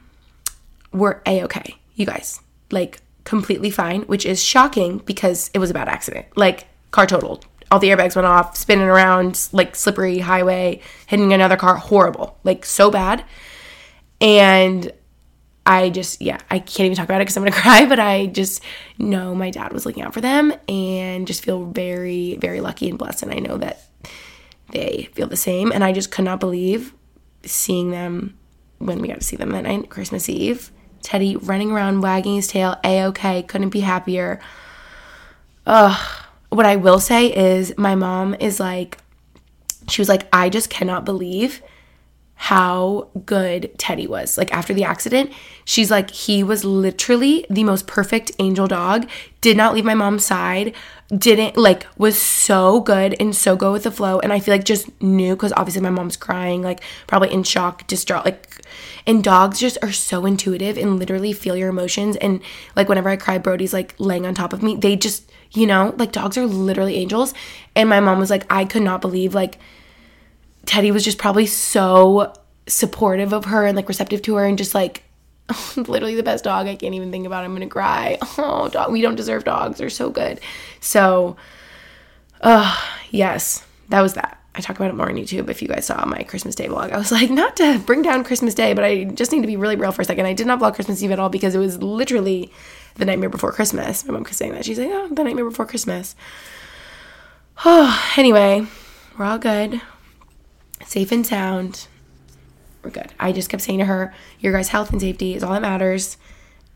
[0.91, 1.77] were a okay.
[1.95, 6.25] You guys, like completely fine, which is shocking because it was a bad accident.
[6.37, 7.45] Like, car totaled.
[7.71, 11.75] All the airbags went off, spinning around, like slippery highway, hitting another car.
[11.75, 12.37] Horrible.
[12.43, 13.25] Like, so bad.
[14.21, 14.91] And
[15.65, 18.27] I just, yeah, I can't even talk about it because I'm gonna cry, but I
[18.27, 18.61] just
[18.99, 22.99] know my dad was looking out for them and just feel very, very lucky and
[22.99, 23.23] blessed.
[23.23, 23.81] And I know that
[24.71, 25.71] they feel the same.
[25.71, 26.93] And I just could not believe
[27.43, 28.37] seeing them
[28.77, 30.71] when we got to see them that night, Christmas Eve.
[31.01, 34.39] Teddy running around, wagging his tail, a okay, couldn't be happier.
[35.65, 36.24] Ugh.
[36.55, 38.97] What I will say is, my mom is like,
[39.89, 41.61] she was like, I just cannot believe
[42.35, 44.37] how good Teddy was.
[44.37, 45.33] Like after the accident,
[45.65, 49.09] she's like, he was literally the most perfect angel dog,
[49.41, 50.73] did not leave my mom's side,
[51.09, 54.19] didn't like, was so good and so go with the flow.
[54.19, 57.85] And I feel like just knew because obviously my mom's crying, like probably in shock,
[57.87, 58.23] distraught.
[58.23, 58.61] Like,
[59.05, 62.15] and dogs just are so intuitive and literally feel your emotions.
[62.15, 62.41] And
[62.77, 64.77] like whenever I cry, Brody's like laying on top of me.
[64.77, 67.33] They just, you know, like dogs are literally angels.
[67.75, 69.57] And my mom was like, I could not believe like,
[70.65, 72.33] Teddy was just probably so
[72.67, 75.03] supportive of her and like receptive to her and just like
[75.75, 76.67] literally the best dog.
[76.67, 77.43] I can't even think about.
[77.43, 77.45] It.
[77.45, 78.17] I'm gonna cry.
[78.37, 78.91] Oh, dog.
[78.91, 79.77] We don't deserve dogs.
[79.77, 80.39] They're so good.
[80.81, 81.37] So,
[82.41, 82.77] uh,
[83.11, 84.41] yes, that was that.
[84.53, 85.49] I talk about it more on YouTube.
[85.49, 88.23] If you guys saw my Christmas Day vlog, I was like, not to bring down
[88.23, 90.25] Christmas Day, but I just need to be really real for a second.
[90.25, 92.51] I did not vlog Christmas Eve at all because it was literally
[92.95, 94.05] the nightmare before Christmas.
[94.05, 94.65] My mom kept saying that.
[94.65, 96.15] She's like, oh, the nightmare before Christmas.
[97.63, 98.65] Oh, anyway,
[99.17, 99.81] we're all good
[100.85, 101.87] safe and sound.
[102.83, 103.11] We're good.
[103.19, 106.17] I just kept saying to her, Your guys' health and safety is all that matters.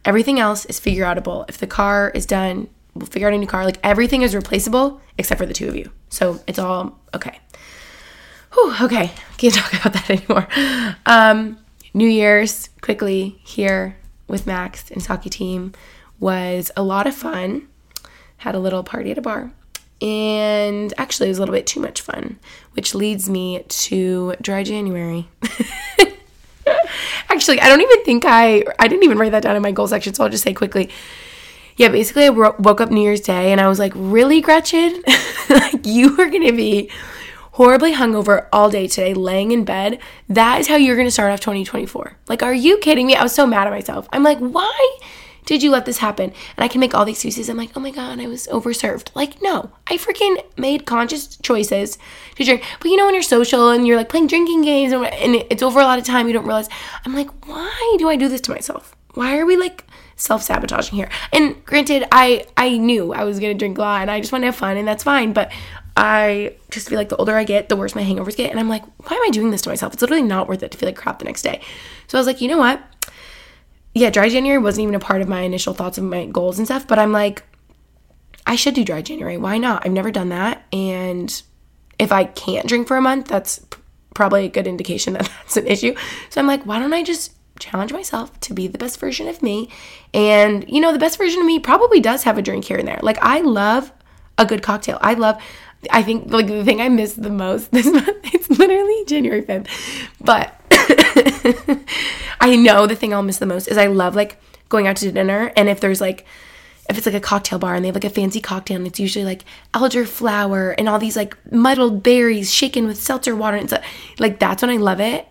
[0.06, 1.46] Everything else is figure outable.
[1.50, 3.66] If the car is done, we'll figure out a new car.
[3.66, 5.92] Like everything is replaceable except for the two of you.
[6.10, 7.40] So it's all okay.
[8.54, 9.12] Whew, okay.
[9.38, 10.48] Can't talk about that anymore.
[11.06, 11.60] Um,
[11.94, 15.74] New Year's quickly here with Max and Saki team
[16.20, 17.68] was a lot of fun.
[18.38, 19.52] Had a little party at a bar.
[20.02, 22.40] And actually it was a little bit too much fun
[22.72, 25.28] which leads me to dry january.
[27.30, 29.88] Actually i don't even think i i didn't even write that down in my goal
[29.88, 30.90] section so i'll just say quickly.
[31.76, 35.04] Yeah basically i woke up new year's day and i was like really gretchen.
[35.50, 36.90] Like you are gonna be
[37.54, 40.00] horribly hungover all day today laying in bed.
[40.30, 43.16] That is how you're gonna start off 2024 like are you kidding me?
[43.16, 44.08] I was so mad at myself.
[44.14, 44.98] I'm like why
[45.46, 46.32] did you let this happen?
[46.58, 47.50] And I can make all the excuses.
[47.50, 49.16] I'm like, oh my God, I was overserved.
[49.16, 51.98] Like, no, I freaking made conscious choices
[52.36, 52.64] to drink.
[52.80, 55.06] But you know, when you're social and you're like playing drinking games and,
[55.50, 56.70] it's over a lot of time, you don't realize.
[57.06, 58.96] I'm like, why do I do this to myself?
[59.14, 61.10] Why are we like self sabotaging here?
[61.34, 64.44] And granted, I I knew I was gonna drink a lot and I just want
[64.44, 65.34] to have fun and that's fine.
[65.34, 65.52] But
[65.98, 68.52] I just feel like the older I get, the worse my hangovers get.
[68.52, 69.94] And I'm like, why am I doing this to myself?
[69.94, 71.60] It's literally not worth it to feel like crap the next day.
[72.08, 72.82] So I was like, you know what?
[74.00, 76.66] Yeah, dry January wasn't even a part of my initial thoughts of my goals and
[76.66, 77.44] stuff, but I'm like,
[78.48, 79.38] I should do dry January.
[79.38, 79.86] Why not?
[79.86, 80.66] I've never done that.
[80.72, 81.42] And
[82.00, 83.64] if I can't drink for a month, that's
[84.16, 85.94] probably a good indication that that's an issue.
[86.30, 89.44] So I'm like, why don't I just challenge myself to be the best version of
[89.44, 89.70] me?
[90.14, 92.88] And, you know, the best version of me probably does have a drink here and
[92.88, 93.00] there.
[93.04, 93.92] Like, I love
[94.38, 94.98] a good cocktail.
[95.02, 95.42] I love,
[95.92, 99.68] I think, like, the thing I miss the most this month, it's literally January 5th.
[100.22, 100.56] But
[102.42, 104.40] I know the thing I'll miss the most is I love like
[104.70, 106.26] going out to dinner and if there's like
[106.90, 109.00] if it's like a cocktail bar and they have like a fancy cocktail and it's
[109.00, 113.84] usually like elderflower and all these like muddled berries shaken with seltzer water and stuff
[113.84, 113.88] uh,
[114.20, 115.28] like that's when I love it.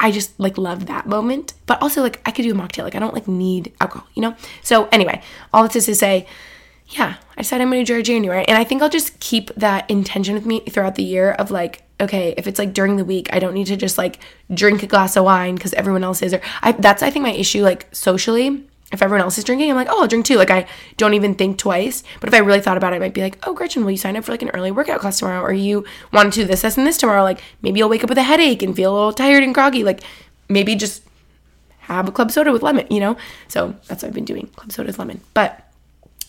[0.00, 1.52] I just like love that moment.
[1.66, 2.84] But also like I could do a mocktail.
[2.84, 4.34] Like I don't like need alcohol, you know?
[4.62, 6.26] So anyway, all this is to say,
[6.88, 8.44] yeah, I decided I'm gonna do January.
[8.46, 11.82] And I think I'll just keep that intention with me throughout the year of like
[12.00, 14.18] okay, if it's like during the week, I don't need to just like
[14.52, 16.34] drink a glass of wine because everyone else is.
[16.34, 18.64] Or I, that's I think my issue like socially.
[18.92, 20.36] If everyone else is drinking, I'm like, oh, I'll drink too.
[20.36, 22.04] Like I don't even think twice.
[22.20, 23.96] But if I really thought about it, I might be like, oh, Gretchen, will you
[23.96, 25.42] sign up for like an early workout class tomorrow?
[25.42, 27.24] Or you want to do this, this, and this tomorrow?
[27.24, 29.82] Like maybe you'll wake up with a headache and feel a little tired and groggy.
[29.82, 30.02] Like
[30.48, 31.02] maybe just
[31.80, 33.16] have a club soda with lemon, you know?
[33.48, 34.46] So that's what I've been doing.
[34.48, 35.20] Club soda with lemon.
[35.34, 35.65] But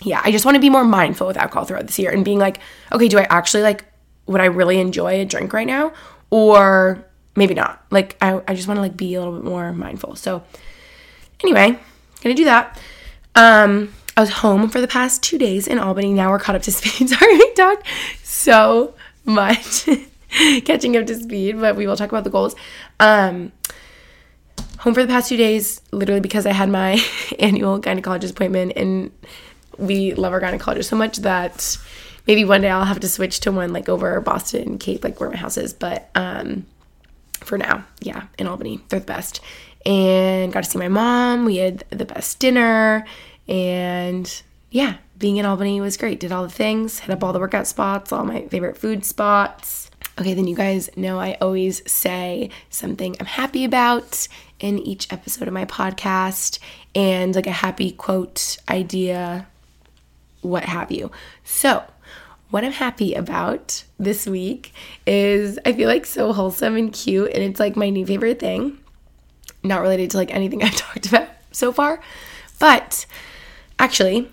[0.01, 2.39] yeah, I just want to be more mindful with alcohol throughout this year and being
[2.39, 2.59] like,
[2.91, 3.85] okay, do I actually like
[4.27, 5.93] would I really enjoy a drink right now?
[6.29, 7.05] Or
[7.35, 7.83] maybe not.
[7.89, 10.15] Like I, I just want to like be a little bit more mindful.
[10.15, 10.43] So
[11.43, 11.79] anyway,
[12.21, 12.79] gonna do that.
[13.35, 16.11] Um, I was home for the past two days in Albany.
[16.13, 17.09] Now we're caught up to speed.
[17.09, 17.87] Sorry, we talked
[18.23, 19.87] so much
[20.65, 22.55] catching up to speed, but we will talk about the goals.
[22.99, 23.51] Um,
[24.79, 26.99] home for the past two days, literally because I had my
[27.39, 29.11] annual gynecologist appointment, and
[29.77, 31.77] we love our gynecologist so much that
[32.27, 35.29] maybe one day I'll have to switch to one like over Boston, Cape, like where
[35.29, 35.73] my house is.
[35.73, 36.65] But um,
[37.39, 39.39] for now, yeah, in Albany, they're the best.
[39.85, 41.45] And got to see my mom.
[41.45, 43.05] We had the best dinner.
[43.47, 46.19] And yeah, being in Albany was great.
[46.19, 49.89] Did all the things, hit up all the workout spots, all my favorite food spots.
[50.19, 54.27] Okay, then you guys know I always say something I'm happy about
[54.59, 56.57] in each episode of my podcast
[56.95, 59.47] and like a happy quote, idea,
[60.47, 61.11] what have you.
[61.43, 61.83] So,
[62.49, 64.73] what I'm happy about this week
[65.05, 68.77] is I feel like so wholesome and cute, and it's like my new favorite thing.
[69.63, 71.99] Not related to like anything I've talked about so far,
[72.59, 73.05] but
[73.79, 74.29] actually,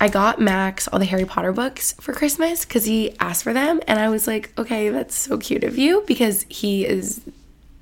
[0.00, 3.80] I got Max all the Harry Potter books for Christmas because he asked for them,
[3.88, 7.22] and I was like, okay, that's so cute of you because he is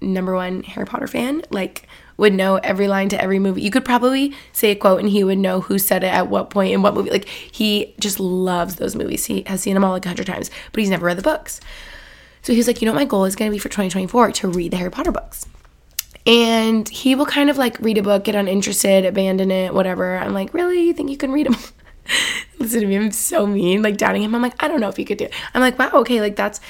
[0.01, 1.43] number one Harry Potter fan.
[1.51, 3.63] Like, would know every line to every movie.
[3.63, 6.51] You could probably say a quote and he would know who said it at what
[6.51, 7.11] point in what movie.
[7.11, 9.27] Like he just loves those movies.
[9.27, 11.61] He has seen them all like a hundred times, but he's never read the books.
[12.43, 14.73] So he's like, you know, my goal is going to be for 2024 to read
[14.73, 15.47] the Harry Potter books.
[16.27, 20.17] And he will kind of like read a book, get uninterested, abandon it, whatever.
[20.17, 20.83] I'm like, really?
[20.83, 21.57] You think you can read them?
[22.59, 24.35] Listen to me, I'm so mean, like doubting him.
[24.35, 25.35] I'm like, I don't know if you could do it.
[25.55, 26.61] I'm like, wow, okay, like that's,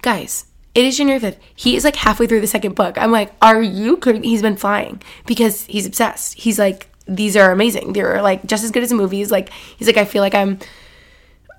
[0.00, 1.38] guys, it is January 5th.
[1.54, 2.96] He is like halfway through the second book.
[2.98, 4.22] I'm like, are you kidding?
[4.22, 6.34] He's been flying because he's obsessed.
[6.34, 7.92] He's like, these are amazing.
[7.92, 9.30] They're like just as good as movies.
[9.30, 10.58] Like, he's like, I feel like I'm,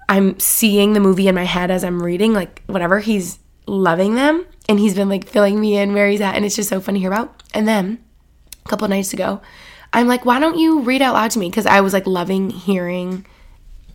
[0.10, 3.00] I'm seeing the movie in my head as I'm reading, like whatever.
[3.00, 6.36] He's loving them and he's been like filling me in where he's at.
[6.36, 7.44] And it's just so fun to hear about.
[7.54, 8.04] And then
[8.66, 9.42] a couple nights ago,
[9.92, 11.50] I'm like, why don't you read out loud to me?
[11.50, 13.28] Because I was like loving hearing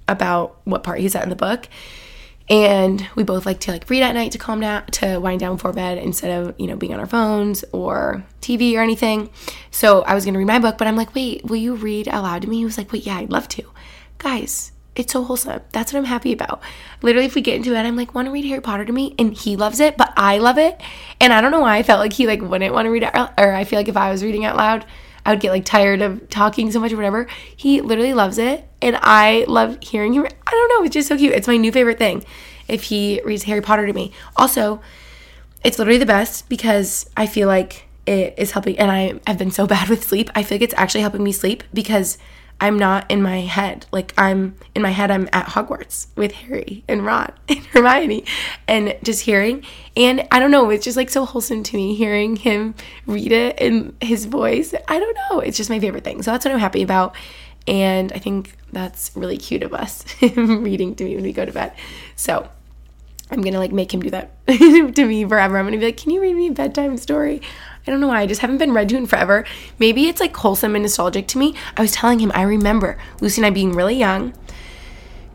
[0.07, 1.69] about what part he's at in the book
[2.51, 5.57] and we both like to like read at night to calm down to wind down
[5.57, 9.31] before bed instead of you know being on our phones or tv or anything.
[9.71, 12.43] So i was gonna read my book but i'm like wait will you read aloud
[12.43, 12.59] to me?
[12.59, 13.63] He was like wait yeah i'd love to.
[14.19, 15.61] Guys it's so wholesome.
[15.71, 16.61] That's what i'm happy about.
[17.03, 19.15] Literally if we get into it i'm like want to read harry potter to me?
[19.19, 20.81] And he loves it but i love it.
[21.21, 23.15] And i don't know why i felt like he like wouldn't want to read it
[23.15, 24.87] or i feel like if i was reading out loud
[25.29, 27.27] I would get like tired of talking so much or whatever.
[27.55, 28.67] He literally loves it.
[28.81, 30.25] And I love hearing him.
[30.25, 30.85] I don't know.
[30.87, 31.35] It's just so cute.
[31.35, 32.25] It's my new favorite thing
[32.67, 34.11] if he reads Harry Potter to me.
[34.37, 34.81] Also,
[35.62, 38.79] it's literally the best because I feel like it is helping.
[38.79, 40.31] And I have been so bad with sleep.
[40.35, 42.17] I feel like it's actually helping me sleep because
[42.61, 43.87] I'm not in my head.
[43.92, 48.25] Like I'm in my head, I'm at Hogwarts with Harry and Ron and Hermione
[48.66, 49.64] and just hearing.
[49.97, 52.75] And I don't know, it's just like so wholesome to me hearing him
[53.07, 54.75] read it in his voice.
[54.88, 55.40] I don't know.
[55.40, 56.23] It's just my favorite thing.
[56.23, 57.14] So that's what I'm happy about.
[57.68, 61.44] And I think that's really cute of us, him reading to me when we go
[61.44, 61.75] to bed.
[62.16, 62.49] So
[63.31, 65.59] I'm gonna like make him do that to me forever.
[65.59, 67.42] I'm gonna be like, can you read me a bedtime story?
[67.88, 68.20] I don't know why.
[68.20, 69.46] I just haven't been read to in forever.
[69.79, 71.55] Maybe it's like wholesome and nostalgic to me.
[71.74, 74.35] I was telling him I remember Lucy and I being really young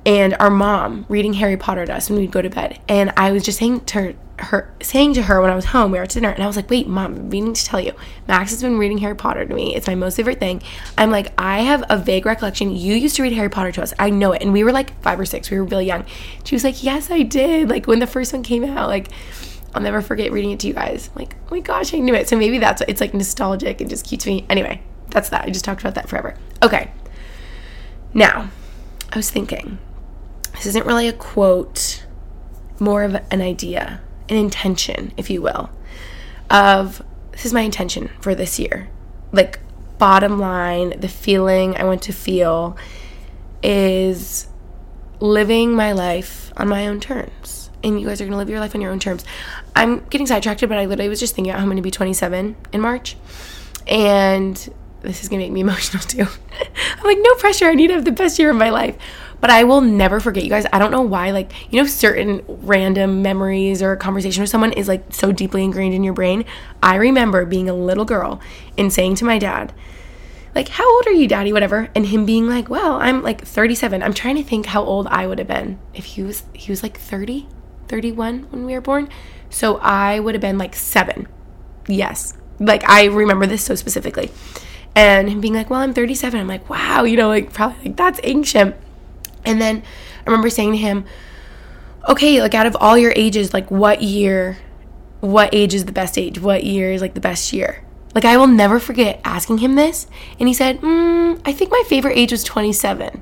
[0.06, 2.80] and our mom reading Harry Potter to us when we'd go to bed.
[2.88, 5.92] And I was just saying to her, her saying to her when I was home,
[5.92, 7.94] we were at dinner, and I was like, wait, mom, I'm meaning to tell you,
[8.28, 9.76] Max has been reading Harry Potter to me.
[9.76, 10.62] It's my most favorite thing.
[10.96, 12.76] I'm like, I have a vague recollection.
[12.76, 13.96] You used to read Harry Potter to us.
[13.98, 14.44] I know it.
[14.44, 15.50] And we were like five or six.
[15.50, 16.06] We were really young.
[16.44, 17.70] She was like, Yes, I did.
[17.70, 19.10] Like when the first one came out, like
[19.74, 21.10] I'll never forget reading it to you guys.
[21.10, 22.30] I'm like, oh my gosh, I knew it.
[22.30, 24.46] So maybe that's it's like nostalgic and just to me.
[24.50, 25.46] Anyway, that's that.
[25.46, 26.36] I just talked about that forever.
[26.62, 26.92] Okay.
[28.14, 28.50] Now,
[29.12, 29.80] I was thinking,
[30.54, 32.06] this isn't really a quote,
[32.80, 35.72] more of an idea, an intention, if you will,
[36.50, 38.90] of this is my intention for this year.
[39.32, 39.60] Like,
[39.98, 42.78] bottom line, the feeling I want to feel
[43.64, 44.48] is
[45.20, 48.76] living my life on my own terms and you guys are gonna live your life
[48.76, 49.26] on your own terms.
[49.76, 52.56] I'm getting sidetracked, but I literally was just thinking about how I'm gonna be 27
[52.72, 53.18] in March,
[53.88, 54.56] and
[55.02, 56.26] this is gonna make me emotional too.
[56.98, 57.66] I'm like, no pressure.
[57.66, 58.98] I need to have the best year of my life.
[59.42, 60.66] But I will never forget you guys.
[60.72, 64.72] I don't know why, like, you know, certain random memories or a conversation with someone
[64.72, 66.46] is like so deeply ingrained in your brain.
[66.82, 68.40] I remember being a little girl
[68.78, 69.74] and saying to my dad,
[70.56, 71.52] like, how old are you, daddy?
[71.52, 71.90] Whatever.
[71.94, 74.02] And him being like, well, I'm like 37.
[74.02, 76.82] I'm trying to think how old I would have been if he was, he was
[76.82, 77.46] like 30.
[77.94, 79.08] 31 when we were born.
[79.52, 81.28] So I would have been like seven.
[81.88, 82.36] Yes.
[82.60, 84.32] Like I remember this so specifically.
[84.96, 86.40] And him being like, well, I'm 37.
[86.40, 88.76] I'm like, wow, you know, like probably like that's ancient.
[89.46, 89.84] And then
[90.22, 91.06] I remember saying to him,
[92.10, 94.58] okay, like out of all your ages, like what year,
[95.20, 96.40] what age is the best age?
[96.40, 97.86] What year is like the best year?
[98.16, 100.08] Like I will never forget asking him this.
[100.40, 103.22] And he said, mm, I think my favorite age was 27.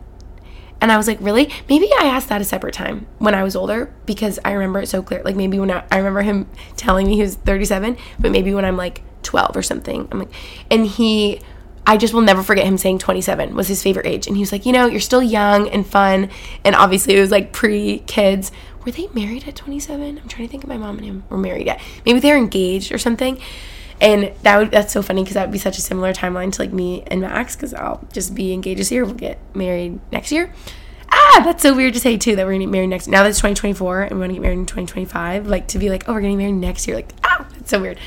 [0.82, 1.50] And I was like, really?
[1.70, 4.88] Maybe I asked that a separate time when I was older because I remember it
[4.88, 5.22] so clear.
[5.24, 8.66] Like maybe when I, I remember him telling me he was 37, but maybe when
[8.66, 10.08] I'm like 12 or something.
[10.12, 10.34] I'm like,
[10.72, 11.40] and he,
[11.86, 14.26] I just will never forget him saying 27 was his favorite age.
[14.26, 16.30] And he was like, you know, you're still young and fun.
[16.64, 18.52] And obviously it was like pre kids.
[18.84, 20.18] Were they married at 27?
[20.18, 21.80] I'm trying to think if my mom and him were married yet.
[22.08, 23.40] Maybe they're engaged or something.
[24.02, 26.62] And that would that's so funny because that would be such a similar timeline to
[26.62, 29.06] like me and Max because I'll just be engaged this year.
[29.06, 30.52] We'll get married next year.
[31.14, 33.08] Ah, that's so weird to say too that we're gonna get married next.
[33.08, 36.10] Now that it's 2024 and we're gonna get married in 2025, like to be like,
[36.10, 36.96] oh, we're getting married next year.
[36.96, 38.00] Like, ah, that's so weird.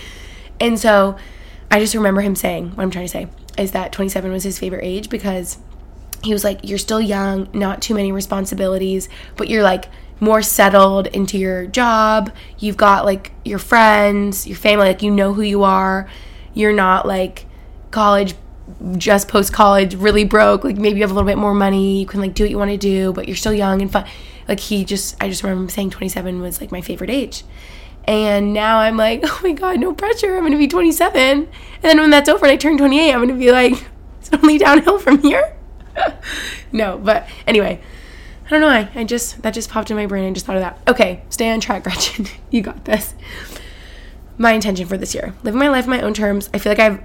[0.58, 1.16] And so
[1.70, 4.58] I just remember him saying, what I'm trying to say is that 27 was his
[4.58, 5.58] favorite age because
[6.24, 9.86] he was like, you're still young, not too many responsibilities, but you're like
[10.24, 12.32] more settled into your job.
[12.58, 16.08] You've got like your friends, your family, like you know who you are.
[16.54, 17.46] You're not like
[17.90, 18.34] college,
[18.96, 20.64] just post college, really broke.
[20.64, 22.00] Like maybe you have a little bit more money.
[22.00, 24.06] You can like do what you want to do, but you're still young and fun.
[24.48, 27.44] Like he just, I just remember saying 27 was like my favorite age.
[28.06, 30.36] And now I'm like, oh my God, no pressure.
[30.36, 31.20] I'm to be 27.
[31.20, 31.48] And
[31.82, 33.72] then when that's over and I turn 28, I'm to be like,
[34.20, 35.56] it's only downhill from here.
[36.72, 37.80] no, but anyway,
[38.46, 38.90] I don't know why.
[38.94, 40.28] I just that just popped in my brain.
[40.28, 40.78] I just thought of that.
[40.86, 42.26] Okay, stay on track, Gretchen.
[42.50, 43.14] you got this.
[44.36, 46.50] My intention for this year: living my life on my own terms.
[46.52, 47.02] I feel like I've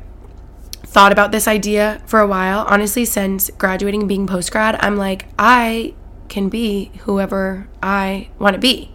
[0.83, 2.65] thought about this idea for a while.
[2.67, 5.93] Honestly, since graduating and being post grad, I'm like I
[6.27, 8.91] can be whoever I want to be.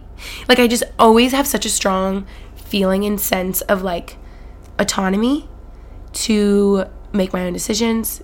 [0.47, 2.25] Like I just always have such a strong
[2.55, 4.17] feeling and sense of like
[4.77, 5.47] autonomy
[6.13, 8.21] to make my own decisions,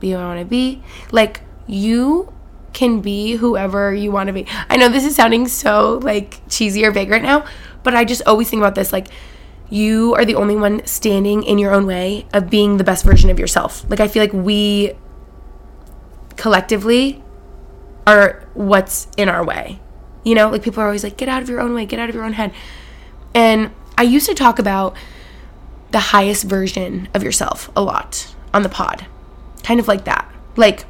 [0.00, 0.82] be who I want to be.
[1.12, 2.32] Like you
[2.74, 4.46] can be whoever you want to be.
[4.68, 7.46] I know this is sounding so like cheesy or vague right now,
[7.82, 9.06] but I just always think about this like
[9.70, 13.30] you are the only one standing in your own way of being the best version
[13.30, 13.88] of yourself.
[13.88, 14.92] Like I feel like we
[16.36, 17.22] collectively
[18.06, 19.80] are what's in our way.
[20.24, 22.08] You know, like people are always like get out of your own way, get out
[22.08, 22.52] of your own head.
[23.34, 24.96] And I used to talk about
[25.90, 29.06] the highest version of yourself a lot on the pod.
[29.62, 30.30] Kind of like that.
[30.56, 30.86] Like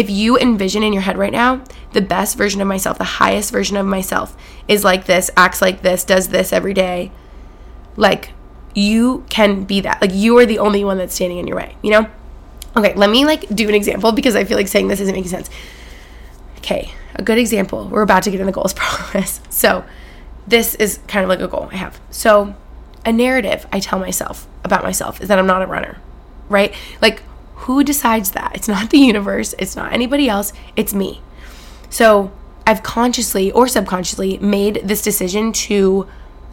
[0.00, 3.52] if you envision in your head right now, the best version of myself, the highest
[3.52, 4.34] version of myself
[4.66, 7.12] is like this, acts like this, does this every day,
[7.96, 8.32] like
[8.74, 10.00] you can be that.
[10.00, 12.08] Like you are the only one that's standing in your way, you know?
[12.74, 15.28] Okay, let me like do an example because I feel like saying this isn't making
[15.28, 15.50] sense.
[16.56, 17.86] Okay, a good example.
[17.86, 19.40] We're about to get in the goals promise.
[19.50, 19.84] So,
[20.46, 22.00] this is kind of like a goal I have.
[22.10, 22.54] So,
[23.04, 25.98] a narrative I tell myself about myself is that I'm not a runner,
[26.48, 26.74] right?
[27.02, 27.22] Like
[27.60, 28.52] who decides that?
[28.54, 31.20] It's not the universe, it's not anybody else, it's me.
[31.90, 32.32] So
[32.66, 36.06] I've consciously or subconsciously made this decision to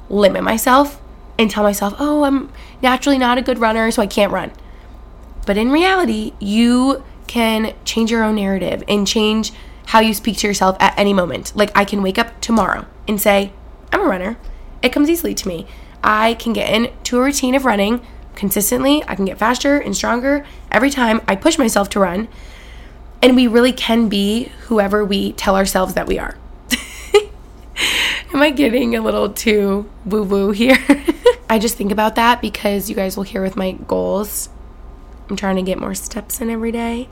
[0.10, 1.02] limit myself
[1.40, 2.52] and tell myself, oh, I'm
[2.82, 4.52] naturally not a good runner, so I can't run.
[5.46, 9.54] But in reality, you can change your own narrative and change
[9.88, 11.54] how you speak to yourself at any moment.
[11.56, 13.54] Like, I can wake up tomorrow and say,
[13.94, 14.38] I'm a runner.
[14.82, 15.68] It comes easily to me.
[16.04, 18.06] I can get into a routine of running
[18.38, 19.04] consistently.
[19.08, 22.30] I can get faster and stronger every time I push myself to run.
[23.22, 26.38] And we really can be whoever we tell ourselves that we are.
[28.34, 30.78] Am I getting a little too woo woo here?
[31.50, 34.50] I just think about that because you guys will hear with my goals.
[35.30, 37.10] I'm trying to get more steps in every day.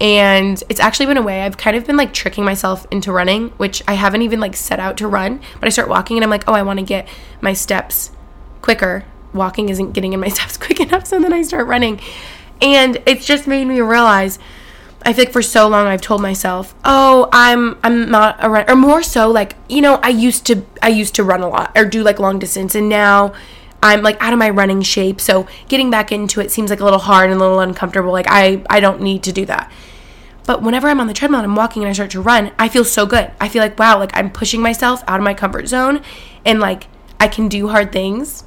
[0.00, 3.48] And it's actually been a way I've kind of been like tricking myself into running,
[3.56, 6.30] which I haven't even like set out to run, but I start walking and I'm
[6.30, 7.08] like, oh, I want to get
[7.40, 8.12] my steps
[8.62, 9.04] quicker
[9.34, 11.06] walking isn't getting in my steps quick enough.
[11.06, 12.00] So then I start running.
[12.60, 14.38] And it's just made me realize
[15.04, 18.66] I feel like for so long I've told myself, "Oh, I'm I'm not a runner."
[18.68, 21.72] Or more so like, you know, I used to I used to run a lot
[21.76, 23.32] or do like long distance and now
[23.82, 25.20] I'm like out of my running shape.
[25.20, 28.10] So getting back into it seems like a little hard and a little uncomfortable.
[28.10, 29.70] Like I I don't need to do that.
[30.46, 32.68] But whenever I'm on the treadmill and I'm walking and I start to run, I
[32.68, 33.30] feel so good.
[33.40, 36.02] I feel like wow, like I'm pushing myself out of my comfort zone
[36.44, 36.88] and like
[37.20, 38.44] I can do hard things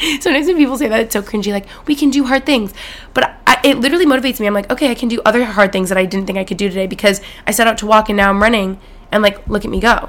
[0.20, 2.72] sometimes when people say that it's so cringy like we can do hard things.
[3.12, 4.46] But I, it literally motivates me.
[4.46, 6.56] I'm like okay i can do other hard things that i didn't think i could
[6.56, 8.78] do today because i set out to walk and now i'm running
[9.12, 10.08] and like look at me go.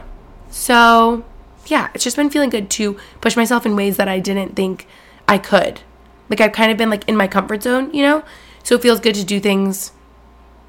[0.49, 1.25] So
[1.67, 4.87] yeah it's just been feeling good to push myself in ways that i didn't think
[5.27, 5.81] i could.
[6.29, 8.23] Like i've kind of been like in my comfort zone you know?
[8.63, 9.91] So it feels good to do things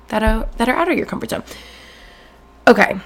[0.09, 1.45] that are that are out of your comfort zone.
[2.67, 3.01] Okay.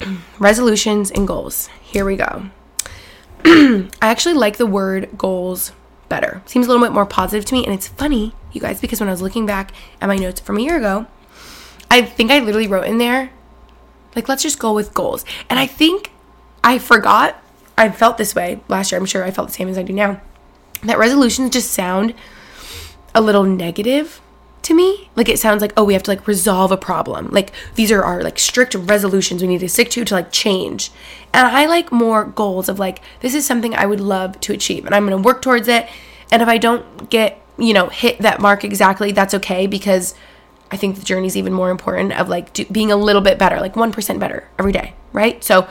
[0.38, 1.68] Resolutions and goals.
[1.82, 2.50] Here we go
[3.48, 5.72] I actually like the word goals
[6.10, 6.42] better.
[6.44, 7.64] Seems a little bit more positive to me.
[7.64, 9.72] And it's funny, you guys, because when I was looking back
[10.02, 11.06] at my notes from a year ago,
[11.90, 13.30] I think I literally wrote in there,
[14.14, 15.24] like, let's just go with goals.
[15.48, 16.10] And I think
[16.62, 17.42] I forgot,
[17.78, 19.00] I felt this way last year.
[19.00, 20.20] I'm sure I felt the same as I do now.
[20.82, 22.12] That resolutions just sound
[23.14, 24.20] a little negative
[24.68, 27.28] to me like it sounds like oh we have to like resolve a problem.
[27.30, 30.90] Like these are our like strict resolutions we need to stick to to like change.
[31.34, 34.86] And i like more goals of like this is something i would love to achieve
[34.86, 35.88] and i'm going to work towards it.
[36.30, 40.14] And if i don't get you know hit that mark exactly that's okay because
[40.70, 43.36] i think the journey is even more important of like do, being a little bit
[43.36, 45.42] better like 1% better every day right?
[45.42, 45.68] So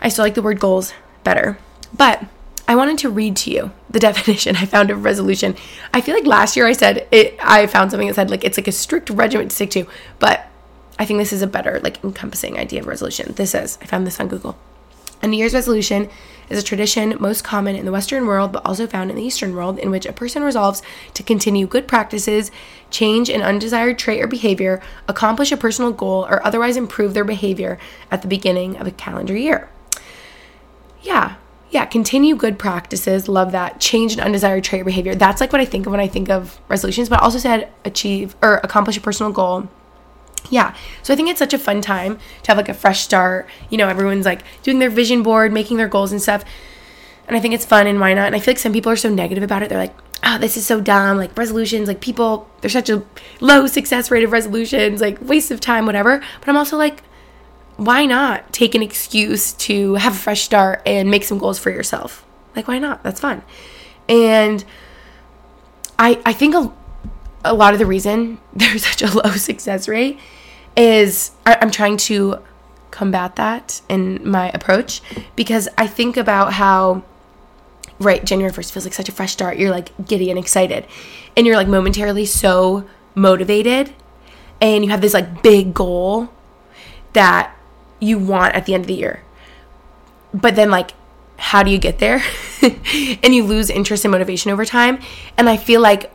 [0.00, 0.92] i still like the word goals
[1.24, 1.58] better.
[1.96, 2.24] But
[2.68, 5.56] I wanted to read to you the definition I found of resolution.
[5.92, 8.58] I feel like last year I said it I found something that said like it's
[8.58, 9.86] like a strict regimen to stick to,
[10.18, 10.46] but
[10.98, 13.32] I think this is a better like encompassing idea of resolution.
[13.34, 14.58] This says, I found this on Google.
[15.22, 16.08] A New Year's resolution
[16.48, 19.54] is a tradition most common in the Western world, but also found in the Eastern
[19.54, 20.82] world, in which a person resolves
[21.14, 22.50] to continue good practices,
[22.90, 27.78] change an undesired trait or behavior, accomplish a personal goal, or otherwise improve their behavior
[28.10, 29.68] at the beginning of a calendar year.
[31.02, 31.36] Yeah,
[31.70, 33.28] yeah, continue good practices.
[33.28, 33.80] Love that.
[33.80, 35.14] Change an undesired trait or behavior.
[35.14, 37.70] That's like what I think of when I think of resolutions, but I also said
[37.84, 39.68] achieve or accomplish a personal goal
[40.48, 43.46] yeah so i think it's such a fun time to have like a fresh start
[43.68, 46.44] you know everyone's like doing their vision board making their goals and stuff
[47.28, 48.96] and i think it's fun and why not and i feel like some people are
[48.96, 49.94] so negative about it they're like
[50.24, 53.02] oh this is so dumb like resolutions like people there's such a
[53.40, 57.02] low success rate of resolutions like waste of time whatever but i'm also like
[57.80, 61.70] why not take an excuse to have a fresh start and make some goals for
[61.70, 62.26] yourself?
[62.54, 63.02] Like why not?
[63.02, 63.42] That's fun.
[64.06, 64.62] And
[65.98, 66.72] i i think a,
[67.44, 70.18] a lot of the reason there's such a low success rate
[70.76, 72.38] is I, I'm trying to
[72.90, 75.00] combat that in my approach
[75.34, 77.02] because I think about how
[77.98, 79.58] right January 1st feels like such a fresh start.
[79.58, 80.86] You're like giddy and excited
[81.34, 83.94] and you're like momentarily so motivated
[84.60, 86.28] and you have this like big goal
[87.14, 87.56] that
[88.00, 89.22] you want at the end of the year
[90.32, 90.92] but then like
[91.36, 92.22] how do you get there
[92.62, 94.98] and you lose interest and motivation over time
[95.36, 96.12] and i feel like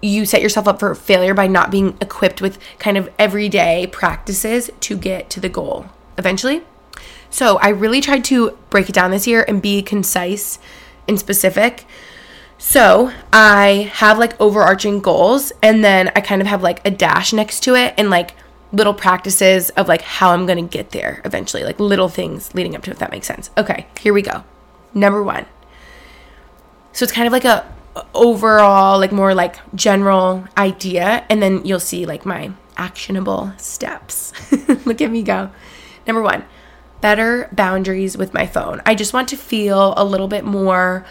[0.00, 4.70] you set yourself up for failure by not being equipped with kind of everyday practices
[4.80, 5.86] to get to the goal
[6.16, 6.62] eventually.
[7.30, 10.58] So I really tried to break it down this year and be concise
[11.06, 11.84] and specific.
[12.58, 17.32] So I have like overarching goals and then I kind of have like a dash
[17.32, 18.34] next to it and like
[18.72, 22.76] little practices of like how I'm going to get there eventually, like little things leading
[22.76, 23.50] up to if that makes sense.
[23.56, 24.44] Okay, here we go.
[24.94, 25.46] Number one.
[26.92, 27.66] So it's kind of like a
[28.14, 34.32] overall like more like general idea and then you'll see like my actionable steps
[34.86, 35.50] look at me go
[36.06, 36.44] number one
[37.00, 41.04] better boundaries with my phone i just want to feel a little bit more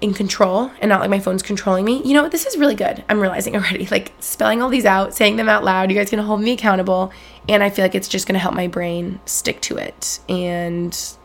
[0.00, 2.32] in control and not like my phone's controlling me you know what?
[2.32, 5.62] this is really good i'm realizing already like spelling all these out saying them out
[5.62, 7.12] loud you guys can hold me accountable
[7.48, 11.16] and i feel like it's just to help my brain stick to it and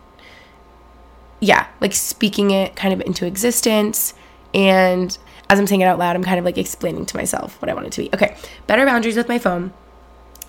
[1.40, 4.14] yeah, like speaking it kind of into existence.
[4.54, 5.16] And
[5.50, 7.74] as I'm saying it out loud, I'm kind of like explaining to myself what I
[7.74, 8.10] want it to be.
[8.14, 9.72] Okay, better boundaries with my phone.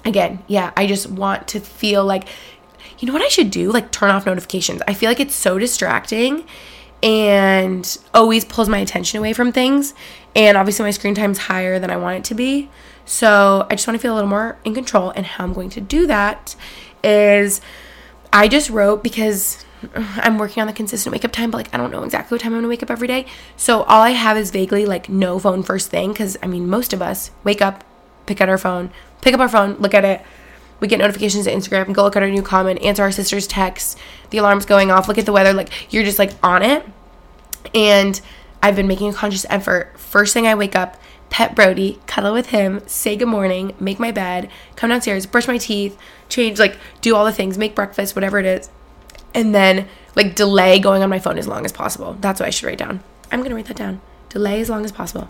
[0.05, 2.27] Again, yeah, I just want to feel like,
[2.99, 3.71] you know what I should do?
[3.71, 4.81] Like turn off notifications.
[4.87, 6.45] I feel like it's so distracting
[7.03, 9.93] and always pulls my attention away from things.
[10.35, 12.69] And obviously, my screen time's higher than I want it to be.
[13.05, 15.11] So I just want to feel a little more in control.
[15.11, 16.55] And how I'm going to do that
[17.03, 17.61] is
[18.33, 21.77] I just wrote because I'm working on the consistent wake up time, but like I
[21.77, 23.25] don't know exactly what time I'm gonna wake up every day.
[23.55, 26.93] So all I have is vaguely like no phone first thing because I mean most
[26.93, 27.83] of us wake up,
[28.25, 28.91] pick out our phone,
[29.21, 30.21] pick up our phone, look at it.
[30.79, 33.95] We get notifications to Instagram, go look at our new comment, answer our sister's texts,
[34.29, 36.85] the alarm's going off, look at the weather, like you're just like on it.
[37.73, 38.19] And
[38.61, 39.99] I've been making a conscious effort.
[39.99, 40.97] First thing I wake up,
[41.29, 45.57] pet Brody, cuddle with him, say good morning, make my bed, come downstairs, brush my
[45.57, 45.97] teeth,
[46.29, 48.69] change, like do all the things, make breakfast, whatever it is
[49.37, 52.17] and then like delay going on my phone as long as possible.
[52.19, 53.01] That's what I should write down.
[53.31, 54.01] I'm gonna write that down.
[54.29, 55.29] Delay as long as possible.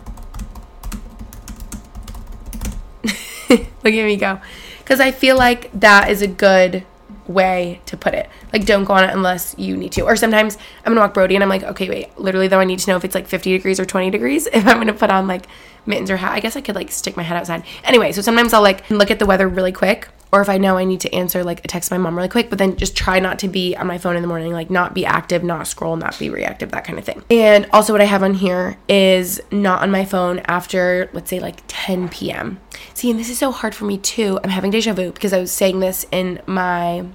[3.50, 4.40] Look at me go.
[4.88, 6.82] Because I feel like that is a good
[7.26, 8.26] way to put it.
[8.54, 10.00] Like, don't go on it unless you need to.
[10.00, 12.78] Or sometimes I'm gonna walk Brody and I'm like, okay, wait, literally though, I need
[12.78, 15.26] to know if it's like 50 degrees or 20 degrees if I'm gonna put on
[15.28, 15.44] like
[15.84, 16.32] mittens or hat.
[16.32, 17.64] I guess I could like stick my head outside.
[17.84, 20.76] Anyway, so sometimes I'll like look at the weather really quick or if I know
[20.76, 23.18] I need to answer like a text my mom really quick, but then just try
[23.18, 25.96] not to be on my phone in the morning, like not be active, not scroll,
[25.96, 27.22] not be reactive, that kind of thing.
[27.30, 31.40] And also, what I have on here is not on my phone after, let's say,
[31.40, 32.60] like 10 p.m.
[32.94, 34.38] See, and this is so hard for me too.
[34.44, 37.06] I'm having deja vu because I was saying this in my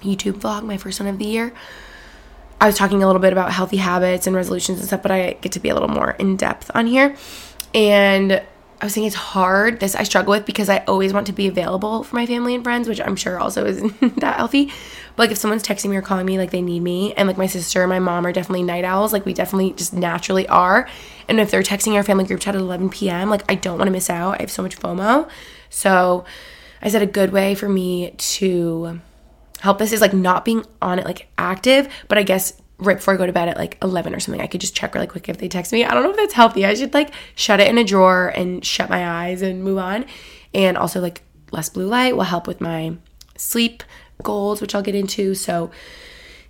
[0.00, 1.52] YouTube vlog, my first one of the year.
[2.60, 5.34] I was talking a little bit about healthy habits and resolutions and stuff, but I
[5.34, 7.16] get to be a little more in depth on here.
[7.74, 8.42] And
[8.84, 9.80] I was saying it's hard.
[9.80, 12.62] This I struggle with because I always want to be available for my family and
[12.62, 14.66] friends, which I'm sure also isn't that healthy.
[14.66, 17.38] But like if someone's texting me or calling me, like they need me, and like
[17.38, 20.86] my sister and my mom are definitely night owls, like we definitely just naturally are.
[21.30, 23.88] And if they're texting our family group chat at 11 p.m., like I don't want
[23.88, 24.34] to miss out.
[24.34, 25.30] I have so much FOMO.
[25.70, 26.26] So
[26.82, 29.00] I said a good way for me to
[29.60, 33.14] help this is like not being on it like active, but I guess right before
[33.14, 35.28] I go to bed at like 11 or something, I could just check really quick
[35.28, 35.84] if they text me.
[35.84, 36.66] I don't know if that's healthy.
[36.66, 40.06] I should like shut it in a drawer and shut my eyes and move on.
[40.52, 42.96] And also, like, less blue light will help with my
[43.36, 43.82] sleep
[44.22, 45.34] goals, which I'll get into.
[45.34, 45.70] So,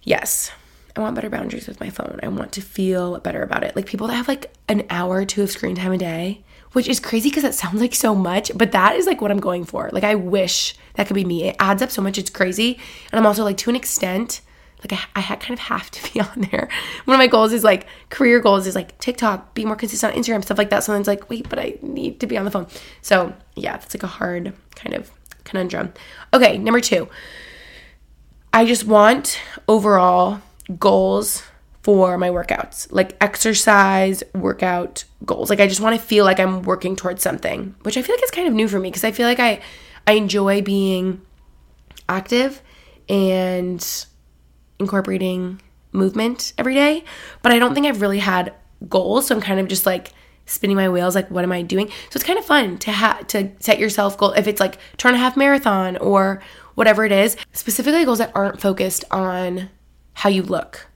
[0.02, 0.50] yes.
[0.96, 2.20] I want better boundaries with my phone.
[2.22, 3.74] I want to feel better about it.
[3.74, 6.86] Like people that have like an hour or two of screen time a day, which
[6.86, 9.64] is crazy because it sounds like so much, but that is like what I'm going
[9.64, 9.90] for.
[9.92, 11.48] Like I wish that could be me.
[11.48, 12.16] It adds up so much.
[12.16, 12.78] It's crazy.
[13.10, 14.40] And I'm also like to an extent,
[14.84, 16.68] like I, I kind of have to be on there.
[17.04, 20.20] One of my goals is like career goals is like TikTok, be more consistent on
[20.20, 20.84] Instagram, stuff like that.
[20.84, 22.66] Someone's like, wait, but I need to be on the phone.
[23.02, 25.10] So yeah, that's like a hard kind of
[25.44, 25.92] conundrum.
[26.32, 27.08] Okay, number two.
[28.52, 30.40] I just want overall
[30.78, 31.42] goals
[31.82, 35.50] for my workouts, like exercise, workout goals.
[35.50, 38.24] Like I just want to feel like I'm working towards something, which I feel like
[38.24, 39.60] is kind of new for me because I feel like I
[40.06, 41.20] I enjoy being
[42.08, 42.62] active
[43.08, 44.06] and
[44.84, 45.60] incorporating
[45.92, 47.04] movement every day,
[47.42, 48.52] but I don't think I've really had
[48.88, 50.12] goals, so I'm kind of just like
[50.46, 51.88] spinning my wheels like what am I doing?
[51.88, 55.14] So it's kind of fun to have to set yourself goal if it's like trying
[55.14, 56.42] to half marathon or
[56.74, 59.70] whatever it is, specifically goals that aren't focused on
[60.14, 60.86] how you look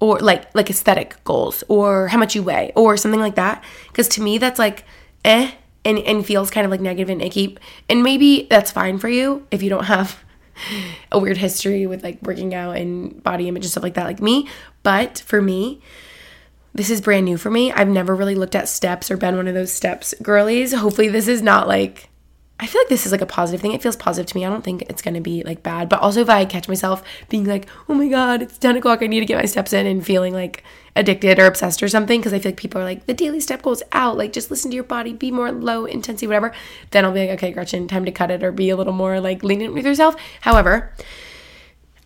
[0.00, 4.08] or like like aesthetic goals or how much you weigh or something like that because
[4.08, 4.84] to me that's like
[5.24, 5.50] eh
[5.84, 7.56] and, and feels kind of like negative and icky
[7.88, 10.22] and maybe that's fine for you if you don't have
[11.12, 14.20] a weird history with like working out and body image and stuff like that like
[14.20, 14.48] me.
[14.82, 15.80] But for me
[16.76, 17.72] this is brand new for me.
[17.72, 20.74] I've never really looked at steps or been one of those steps girlies.
[20.74, 22.10] Hopefully this is not like
[22.58, 23.72] I feel like this is like a positive thing.
[23.72, 24.44] It feels positive to me.
[24.44, 25.88] I don't think it's gonna be like bad.
[25.90, 29.06] But also if I catch myself being like, oh my god, it's 10 o'clock, I
[29.06, 32.32] need to get my steps in and feeling like addicted or obsessed or something, because
[32.32, 34.74] I feel like people are like, the daily step goes out, like just listen to
[34.74, 36.52] your body, be more low intensity, whatever.
[36.92, 39.20] Then I'll be like, okay, Gretchen, time to cut it or be a little more
[39.20, 40.16] like lenient with yourself.
[40.40, 40.92] However,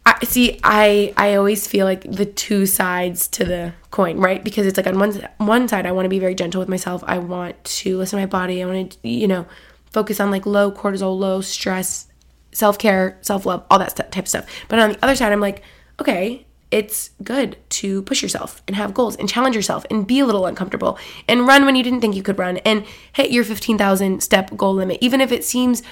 [0.04, 4.42] I see I I always feel like the two sides to the coin, right?
[4.42, 7.04] Because it's like on one one side I want to be very gentle with myself.
[7.06, 8.62] I want to listen to my body.
[8.62, 9.46] I want to, you know,
[9.90, 12.08] focus on like low cortisol, low stress,
[12.52, 14.46] self care, self love, all that type of stuff.
[14.68, 15.62] But on the other side, I'm like,
[16.00, 20.26] okay, it's good to push yourself and have goals and challenge yourself and be a
[20.26, 24.22] little uncomfortable and run when you didn't think you could run and hit your 15,000
[24.22, 25.82] step goal limit, even if it seems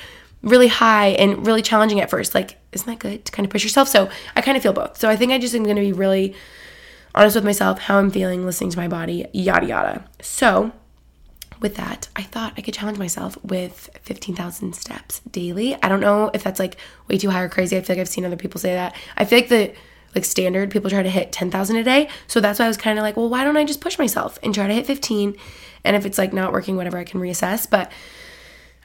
[0.43, 2.35] really high and really challenging at first.
[2.35, 3.89] Like, isn't that good to kind of push yourself?
[3.89, 4.99] So I kind of feel both.
[4.99, 6.35] So I think I just am going to be really
[7.15, 10.05] honest with myself, how I'm feeling, listening to my body, yada, yada.
[10.23, 10.73] So
[11.61, 15.75] with that, I thought I could challenge myself with 15,000 steps daily.
[15.83, 16.77] I don't know if that's like
[17.09, 17.77] way too high or crazy.
[17.77, 18.95] I feel like I've seen other people say that.
[19.17, 19.75] I feel like the
[20.15, 22.09] like standard people try to hit 10,000 a day.
[22.27, 24.39] So that's why I was kind of like, well, why don't I just push myself
[24.43, 25.37] and try to hit 15?
[25.85, 27.69] And if it's like not working, whatever, I can reassess.
[27.69, 27.93] But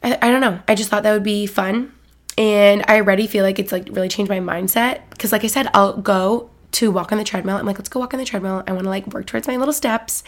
[0.02, 0.60] I, I don't know.
[0.68, 1.94] I just thought that would be fun.
[2.38, 5.02] And I already feel like it's like really changed my mindset.
[5.18, 7.56] Cause like I said, I'll go to walk on the treadmill.
[7.56, 8.64] I'm like, let's go walk on the treadmill.
[8.68, 10.24] I want to like work towards my little steps.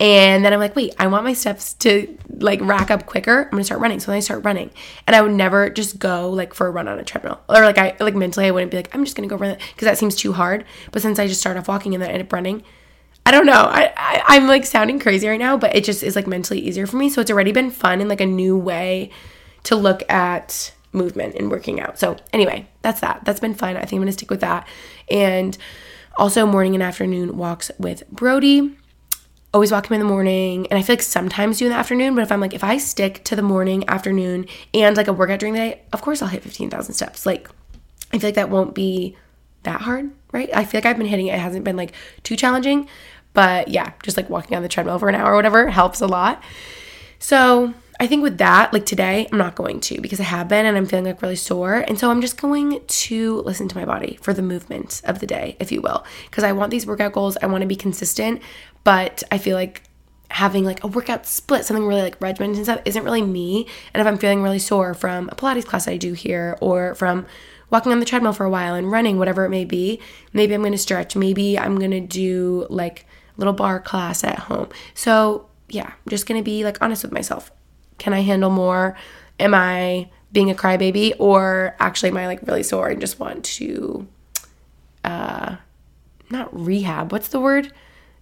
[0.00, 3.42] And then I'm like, wait, I want my steps to like rack up quicker.
[3.44, 3.98] I'm gonna start running.
[3.98, 4.70] So then I start running.
[5.06, 7.40] And I would never just go like for a run on a treadmill.
[7.48, 9.86] Or like I like mentally I wouldn't be like, I'm just gonna go run because
[9.86, 10.64] that seems too hard.
[10.92, 12.62] But since I just start off walking and then I end up running,
[13.26, 13.52] I don't know.
[13.52, 16.86] I, I I'm like sounding crazy right now, but it just is like mentally easier
[16.86, 17.10] for me.
[17.10, 19.10] So it's already been fun and like a new way
[19.64, 21.98] to look at movement and working out.
[21.98, 23.24] So anyway, that's that.
[23.24, 23.76] That's been fun.
[23.76, 24.68] I think I'm gonna stick with that.
[25.10, 25.58] And
[26.16, 28.77] also morning and afternoon walks with Brody
[29.58, 32.14] always walk him in the morning and i feel like sometimes do in the afternoon
[32.14, 35.40] but if i'm like if i stick to the morning afternoon and like a workout
[35.40, 37.26] during the day of course i'll hit 15000 steps.
[37.26, 37.50] Like
[38.12, 39.16] i feel like that won't be
[39.64, 40.48] that hard right?
[40.54, 41.92] I feel like i've been hitting it it hasn't been like
[42.22, 42.88] too challenging
[43.32, 46.06] but yeah just like walking on the treadmill for an hour or whatever helps a
[46.06, 46.40] lot.
[47.18, 50.66] So I think with that, like today, I'm not going to because I have been
[50.66, 51.74] and I'm feeling like really sore.
[51.74, 55.26] And so I'm just going to listen to my body for the movement of the
[55.26, 56.04] day, if you will.
[56.30, 58.40] Because I want these workout goals, I want to be consistent,
[58.84, 59.82] but I feel like
[60.30, 63.66] having like a workout split, something really like regimented and stuff, isn't really me.
[63.92, 67.26] And if I'm feeling really sore from a Pilates class I do here or from
[67.70, 70.00] walking on the treadmill for a while and running, whatever it may be,
[70.32, 71.16] maybe I'm going to stretch.
[71.16, 74.68] Maybe I'm going to do like a little bar class at home.
[74.94, 77.50] So yeah, I'm just going to be like honest with myself.
[77.98, 78.96] Can I handle more?
[79.38, 83.44] Am I being a crybaby or actually am I like really sore and just want
[83.44, 84.06] to
[85.04, 85.56] uh
[86.30, 87.12] not rehab.
[87.12, 87.72] What's the word?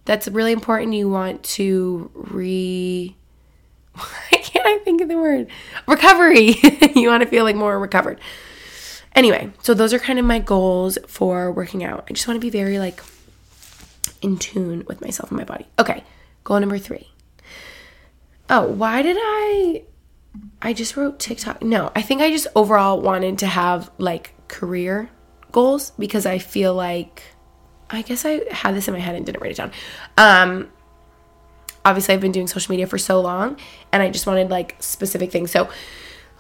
[0.04, 0.94] That's really important.
[0.94, 3.16] You want to re
[3.94, 5.48] why can't I think of the word?
[5.86, 6.56] Recovery.
[6.94, 8.20] you want to feel like more recovered.
[9.14, 12.06] Anyway, so those are kind of my goals for working out.
[12.08, 13.02] I just want to be very like
[14.20, 15.66] in tune with myself and my body.
[15.78, 16.04] Okay,
[16.44, 17.08] goal number three.
[18.48, 19.82] Oh, why did I?
[20.62, 21.62] I just wrote TikTok.
[21.62, 25.10] No, I think I just overall wanted to have like career
[25.52, 27.22] goals because I feel like
[27.90, 29.72] I guess I had this in my head and didn't write it down.
[30.16, 30.70] Um,
[31.84, 33.56] obviously, I've been doing social media for so long
[33.92, 35.50] and I just wanted like specific things.
[35.50, 35.68] So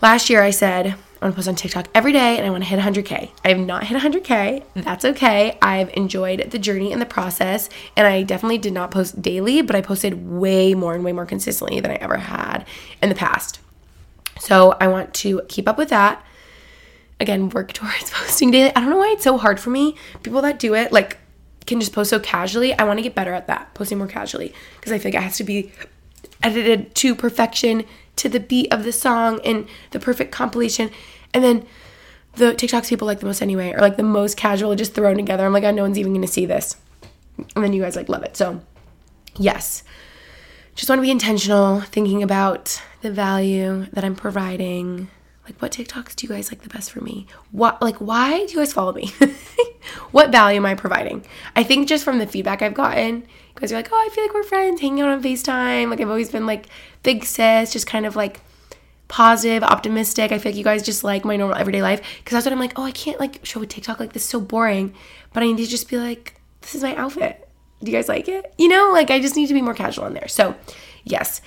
[0.02, 2.62] last year I said I want to post on TikTok every day and I want
[2.62, 3.30] to hit 100K.
[3.42, 4.62] I have not hit 100K.
[4.74, 5.56] That's okay.
[5.62, 7.70] I've enjoyed the journey and the process.
[7.96, 11.24] And I definitely did not post daily, but I posted way more and way more
[11.24, 12.66] consistently than I ever had
[13.02, 13.60] in the past.
[14.40, 16.22] So I want to keep up with that.
[17.18, 18.74] Again, work towards posting daily.
[18.76, 19.96] I don't know why it's so hard for me.
[20.22, 21.16] People that do it, like,
[21.66, 22.74] can just post so casually.
[22.74, 25.22] I want to get better at that, posting more casually, because I feel like it
[25.22, 25.72] has to be
[26.42, 27.84] edited to perfection
[28.16, 30.90] to the beat of the song and the perfect compilation.
[31.32, 31.66] And then
[32.34, 35.46] the TikToks people like the most anyway, or like the most casual, just thrown together.
[35.46, 36.76] I'm like, oh, no one's even gonna see this.
[37.54, 38.36] And then you guys like love it.
[38.36, 38.60] So,
[39.36, 39.82] yes,
[40.76, 45.08] just want to be intentional, thinking about the value that I'm providing.
[45.44, 47.26] Like, what TikToks do you guys like the best for me?
[47.50, 49.10] What, like, why do you guys follow me?
[50.10, 51.24] what value am I providing?
[51.54, 54.34] I think just from the feedback I've gotten, because you're like, oh, I feel like
[54.34, 55.90] we're friends, hanging out on FaceTime.
[55.90, 56.66] Like I've always been like
[57.02, 58.40] big sis, just kind of like
[59.08, 60.32] positive, optimistic.
[60.32, 62.00] I feel like you guys just like my normal everyday life.
[62.18, 64.28] Because that's what I'm like, oh, I can't like show a TikTok like this is
[64.28, 64.94] so boring.
[65.32, 67.48] But I need to just be like, this is my outfit.
[67.82, 68.54] Do you guys like it?
[68.58, 70.28] You know, like I just need to be more casual in there.
[70.28, 70.54] So
[71.04, 71.40] yes.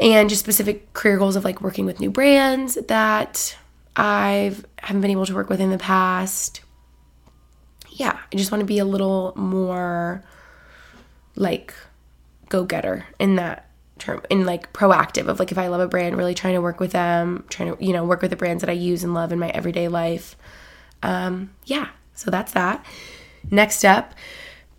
[0.00, 3.56] And just specific career goals of like working with new brands that
[3.96, 6.60] I've haven't been able to work with in the past.
[7.90, 10.22] Yeah, I just want to be a little more
[11.36, 11.74] like
[12.48, 13.68] go getter in that
[13.98, 16.80] term in like proactive of like if I love a brand, really trying to work
[16.80, 19.32] with them, trying to, you know, work with the brands that I use and love
[19.32, 20.36] in my everyday life.
[21.02, 22.84] Um, yeah, so that's that.
[23.50, 24.14] Next up,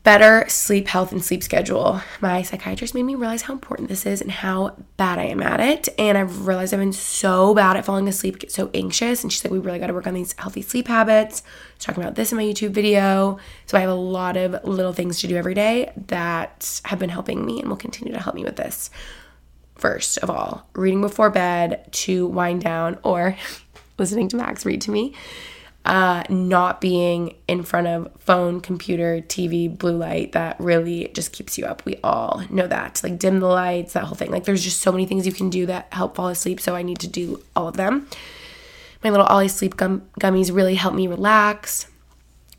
[0.07, 1.99] better sleep health and sleep schedule.
[2.21, 5.59] My psychiatrist made me realize how important this is and how bad I am at
[5.59, 5.89] it.
[5.99, 9.21] And I've realized I've been so bad at falling asleep, get so anxious.
[9.21, 11.43] And she's like, we really got to work on these healthy sleep habits.
[11.45, 13.37] I was talking about this in my YouTube video.
[13.65, 17.09] So I have a lot of little things to do every day that have been
[17.09, 18.89] helping me and will continue to help me with this.
[19.75, 23.35] First of all, reading before bed to wind down or
[23.97, 25.15] listening to Max read to me
[25.87, 31.57] uh, not being in front of phone, computer, TV, blue light that really just keeps
[31.57, 31.85] you up.
[31.85, 33.01] We all know that.
[33.03, 34.29] Like dim the lights, that whole thing.
[34.29, 36.59] Like there's just so many things you can do that help fall asleep.
[36.59, 38.09] So I need to do all of them.
[39.01, 41.87] My little OLLY sleep gum- gummies really help me relax.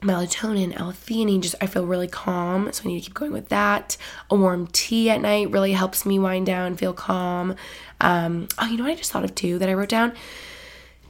[0.00, 3.98] Melatonin, L-theanine, just I feel really calm, so I need to keep going with that.
[4.30, 7.56] A warm tea at night really helps me wind down, feel calm.
[8.00, 10.14] Um, oh, you know what I just thought of too that I wrote down?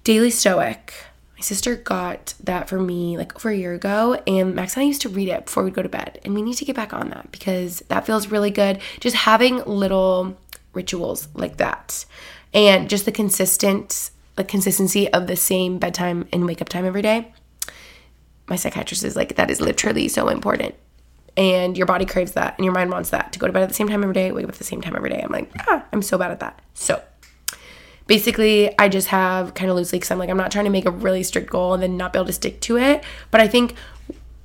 [0.02, 0.94] Daily Stoic
[1.38, 4.86] my sister got that for me like over a year ago, and Max and I
[4.86, 6.20] used to read it before we'd go to bed.
[6.24, 8.80] And we need to get back on that because that feels really good.
[8.98, 10.36] Just having little
[10.72, 12.04] rituals like that,
[12.52, 17.02] and just the consistent, the consistency of the same bedtime and wake up time every
[17.02, 17.32] day.
[18.48, 20.74] My psychiatrist is like, that is literally so important.
[21.36, 23.68] And your body craves that, and your mind wants that to go to bed at
[23.68, 25.20] the same time every day, wake up at the same time every day.
[25.22, 26.60] I'm like, ah, I'm so bad at that.
[26.74, 27.00] So,
[28.08, 30.86] basically I just have kind of loosely because I'm like I'm not trying to make
[30.86, 33.04] a really strict goal and then not be able to stick to it.
[33.30, 33.76] But I think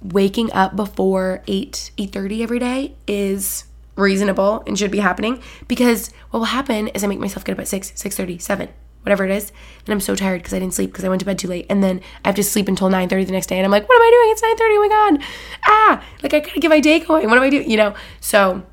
[0.03, 3.63] waking up before 8 8:30 every day is
[3.95, 7.59] reasonable and should be happening because what will happen is I make myself get up
[7.59, 8.69] at 6 6:30 7
[9.03, 9.51] whatever it is.
[9.85, 11.65] And I'm so tired because I didn't sleep because I went to bed too late.
[11.69, 13.57] And then I have to sleep until 9:30 the next day.
[13.57, 14.31] And I'm like what am I doing?
[14.31, 15.27] It's 9:30 oh my god.
[15.65, 17.29] Ah like I gotta get my day going.
[17.29, 17.69] What am I doing?
[17.69, 17.95] you know?
[18.19, 18.63] So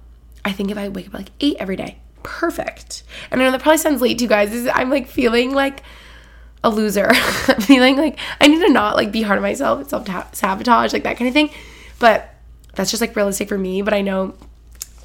[0.45, 3.03] I think if I wake up like 8 every day perfect.
[3.31, 4.53] And I know that probably sounds late to you guys.
[4.53, 5.83] Is I'm like feeling like
[6.63, 7.13] a loser.
[7.61, 11.17] feeling like I need to not like be hard on myself, self sabotage, like that
[11.17, 11.51] kind of thing.
[11.99, 12.35] But
[12.75, 13.83] that's just like realistic for me.
[13.83, 14.35] But I know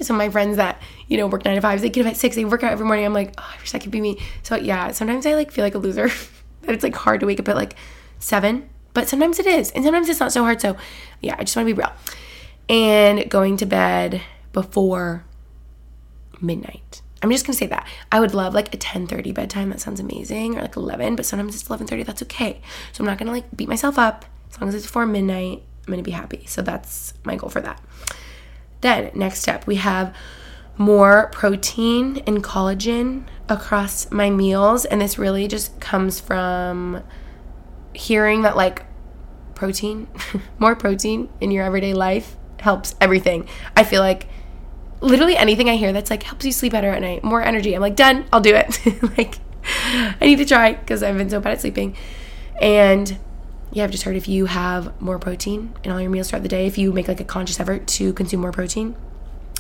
[0.02, 2.18] some of my friends that you know work nine to fives, they get up at
[2.18, 3.06] six, they work out every morning.
[3.06, 4.22] I'm like, oh, I wish that could be me.
[4.44, 6.10] So yeah, sometimes I like feel like a loser.
[6.62, 7.76] that it's like hard to wake up at like
[8.20, 10.62] seven, but sometimes it is, and sometimes it's not so hard.
[10.62, 10.78] So
[11.22, 11.94] yeah, I just want to be real.
[12.68, 15.24] And going to bed before
[16.42, 17.02] midnight.
[17.22, 17.88] I'm just gonna say that.
[18.12, 19.70] I would love like a 10:30 bedtime.
[19.70, 21.16] That sounds amazing, or like 11.
[21.16, 22.04] But sometimes it's 11:30.
[22.04, 22.62] That's okay.
[22.92, 24.26] So I'm not gonna like beat myself up.
[24.52, 26.46] As long as it's before midnight, I'm gonna be happy.
[26.48, 27.82] So that's my goal for that.
[28.82, 30.16] Then next step, we have
[30.78, 37.02] more protein and collagen across my meals, and this really just comes from
[37.94, 38.84] hearing that like
[39.56, 40.08] protein,
[40.60, 43.48] more protein in your everyday life helps everything.
[43.76, 44.28] I feel like
[45.06, 47.74] literally anything I hear that's like helps you sleep better at night, more energy.
[47.74, 48.80] I'm like, done, I'll do it.
[49.18, 49.40] like,
[50.20, 51.96] I need to try because I've been so bad at sleeping.
[52.62, 53.18] And
[53.72, 56.50] yeah, I've just heard if you have more protein in all your meals throughout the
[56.50, 58.96] day, if you make like a conscious effort to consume more protein,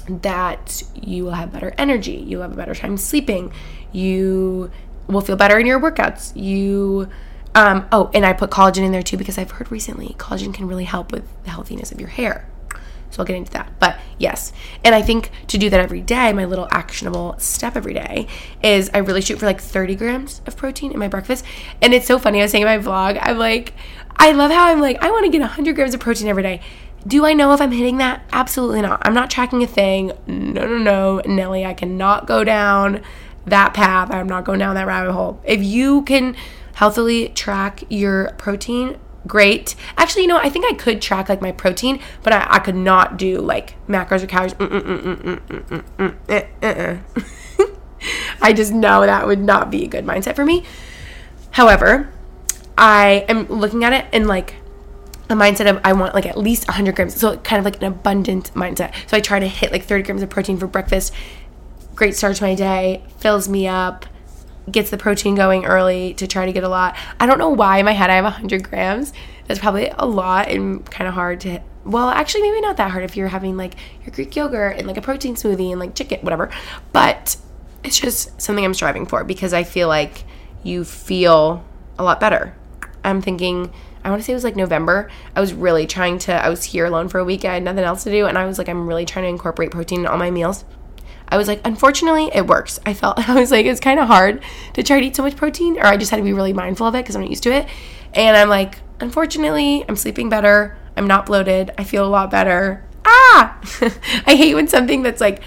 [0.07, 2.13] that you will have better energy.
[2.13, 3.51] You'll have a better time sleeping.
[3.91, 4.71] You
[5.07, 6.31] will feel better in your workouts.
[6.35, 7.09] You,
[7.53, 10.67] um, oh, and I put collagen in there too because I've heard recently collagen can
[10.67, 12.47] really help with the healthiness of your hair.
[13.15, 13.71] So I'll get into that.
[13.79, 14.53] But Yes.
[14.83, 18.27] And I think to do that every day, my little actionable step every day
[18.63, 21.43] is I really shoot for like 30 grams of protein in my breakfast.
[21.81, 22.39] And it's so funny.
[22.39, 23.73] I was saying in my vlog, I'm like,
[24.15, 26.61] I love how I'm like, I want to get 100 grams of protein every day.
[27.05, 28.23] Do I know if I'm hitting that?
[28.31, 29.01] Absolutely not.
[29.05, 30.11] I'm not tracking a thing.
[30.25, 31.21] No, no, no.
[31.25, 33.01] Nelly, I cannot go down
[33.45, 34.11] that path.
[34.11, 35.39] I'm not going down that rabbit hole.
[35.43, 36.35] If you can
[36.73, 38.97] healthily track your protein,
[39.27, 39.75] great.
[39.97, 42.75] Actually, you know, I think I could track like my protein, but I, I could
[42.75, 44.55] not do like macros or calories.
[48.41, 50.63] I just know that would not be a good mindset for me.
[51.51, 52.09] However,
[52.77, 54.55] I am looking at it in like
[55.29, 57.15] a mindset of I want like at least 100 grams.
[57.15, 58.93] So kind of like an abundant mindset.
[59.07, 61.13] So I try to hit like 30 grams of protein for breakfast.
[61.95, 64.05] Great start to my day, fills me up,
[64.71, 66.95] gets the protein going early to try to get a lot.
[67.19, 69.13] I don't know why in my head I have 100 grams.
[69.47, 71.61] That's probably a lot and kind of hard to.
[71.83, 74.97] Well, actually, maybe not that hard if you're having like your Greek yogurt and like
[74.97, 76.49] a protein smoothie and like chicken, whatever.
[76.93, 77.37] But
[77.83, 80.23] it's just something I'm striving for because I feel like
[80.63, 81.63] you feel
[81.99, 82.55] a lot better.
[83.03, 83.71] I'm thinking,
[84.03, 85.11] I want to say it was like November.
[85.35, 87.45] I was really trying to, I was here alone for a week.
[87.45, 88.25] I had nothing else to do.
[88.25, 90.65] And I was like, I'm really trying to incorporate protein in all my meals.
[91.27, 92.79] I was like, unfortunately, it works.
[92.85, 95.35] I felt, I was like, it's kind of hard to try to eat so much
[95.35, 97.43] protein, or I just had to be really mindful of it because I'm not used
[97.43, 97.67] to it.
[98.13, 100.77] And I'm like, unfortunately, I'm sleeping better.
[100.95, 101.71] I'm not bloated.
[101.77, 102.83] I feel a lot better.
[103.05, 103.59] Ah!
[104.25, 105.41] I hate when something that's like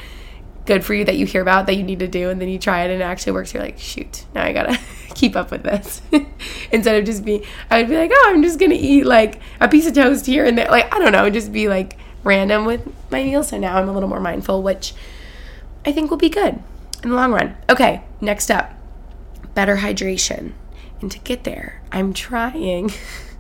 [0.69, 2.59] good for you that you hear about that you need to do and then you
[2.59, 3.55] try it and it actually works.
[3.55, 4.79] You're like, shoot, now I gotta
[5.15, 6.03] keep up with this.
[6.71, 9.69] Instead of just being, I would be like, oh, I'm just gonna eat like a
[9.69, 10.69] piece of toast here and there.
[10.71, 13.49] Like, I don't know, just be like random with my meals.
[13.49, 14.93] So now I'm a little more mindful, which
[15.89, 16.63] I think will be good
[17.03, 17.57] in the long run.
[17.71, 18.75] Okay, next up
[19.55, 20.53] better hydration.
[21.01, 22.91] And to get there, I'm trying,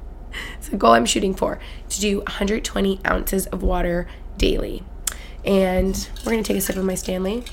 [0.58, 1.58] it's a goal I'm shooting for,
[1.90, 4.82] to do 120 ounces of water daily.
[5.44, 7.44] And we're gonna take a sip of my Stanley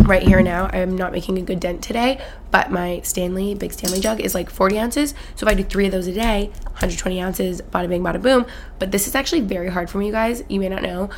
[0.00, 0.68] right here now.
[0.70, 4.50] I'm not making a good dent today, but my Stanley, big Stanley jug is like
[4.50, 5.14] 40 ounces.
[5.36, 8.44] So if I do three of those a day, 120 ounces, bada bing, bada boom.
[8.78, 10.42] But this is actually very hard for me, you guys.
[10.50, 11.08] You may not know.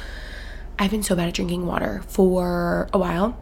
[0.78, 3.38] I've been so bad at drinking water for a while.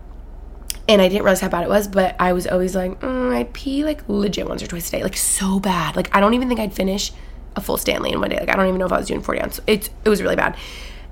[0.87, 3.45] And I didn't realize how bad it was, but I was always like, mm, I
[3.53, 5.97] pee like legit once or twice a day, like so bad.
[5.97, 7.11] Like I don't even think I'd finish
[7.57, 8.39] a full Stanley in one day.
[8.39, 9.65] Like I don't even know if I was doing 40 ounces.
[9.67, 10.57] It's it was really bad,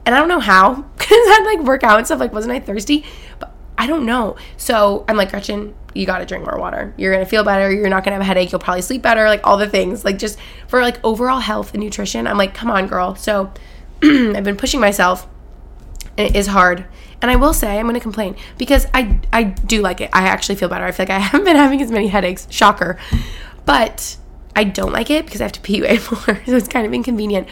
[0.05, 2.21] and I don't know how because I'd like work out and stuff.
[2.21, 3.07] Like wasn't I thirsty?
[3.39, 4.37] But I don't know.
[4.59, 6.93] So I'm like Gretchen, you got to drink more water.
[6.99, 7.73] You're gonna feel better.
[7.73, 8.53] You're not gonna have a headache.
[8.53, 9.25] You'll probably sleep better.
[9.27, 10.05] Like all the things.
[10.05, 12.27] Like just for like overall health and nutrition.
[12.27, 13.15] I'm like, come on, girl.
[13.15, 13.53] So
[14.03, 15.27] I've been pushing myself
[16.17, 16.85] it is hard.
[17.21, 20.11] And I will say I'm going to complain because I I do like it.
[20.13, 20.85] I actually feel better.
[20.85, 22.47] I feel like I haven't been having as many headaches.
[22.51, 22.99] Shocker.
[23.65, 24.17] But
[24.57, 26.43] I don't like it because I have to pee way more.
[26.47, 27.49] So it's kind of inconvenient.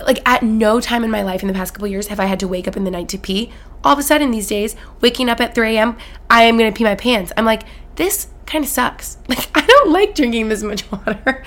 [0.00, 2.40] Like at no time in my life in the past couple years have I had
[2.40, 3.52] to wake up in the night to pee.
[3.82, 5.96] All of a sudden these days, waking up at 3 a.m.,
[6.28, 7.32] I am to pee my pants.
[7.36, 7.62] I'm like,
[7.96, 9.16] this kind of sucks.
[9.28, 11.44] Like I don't like drinking this much water.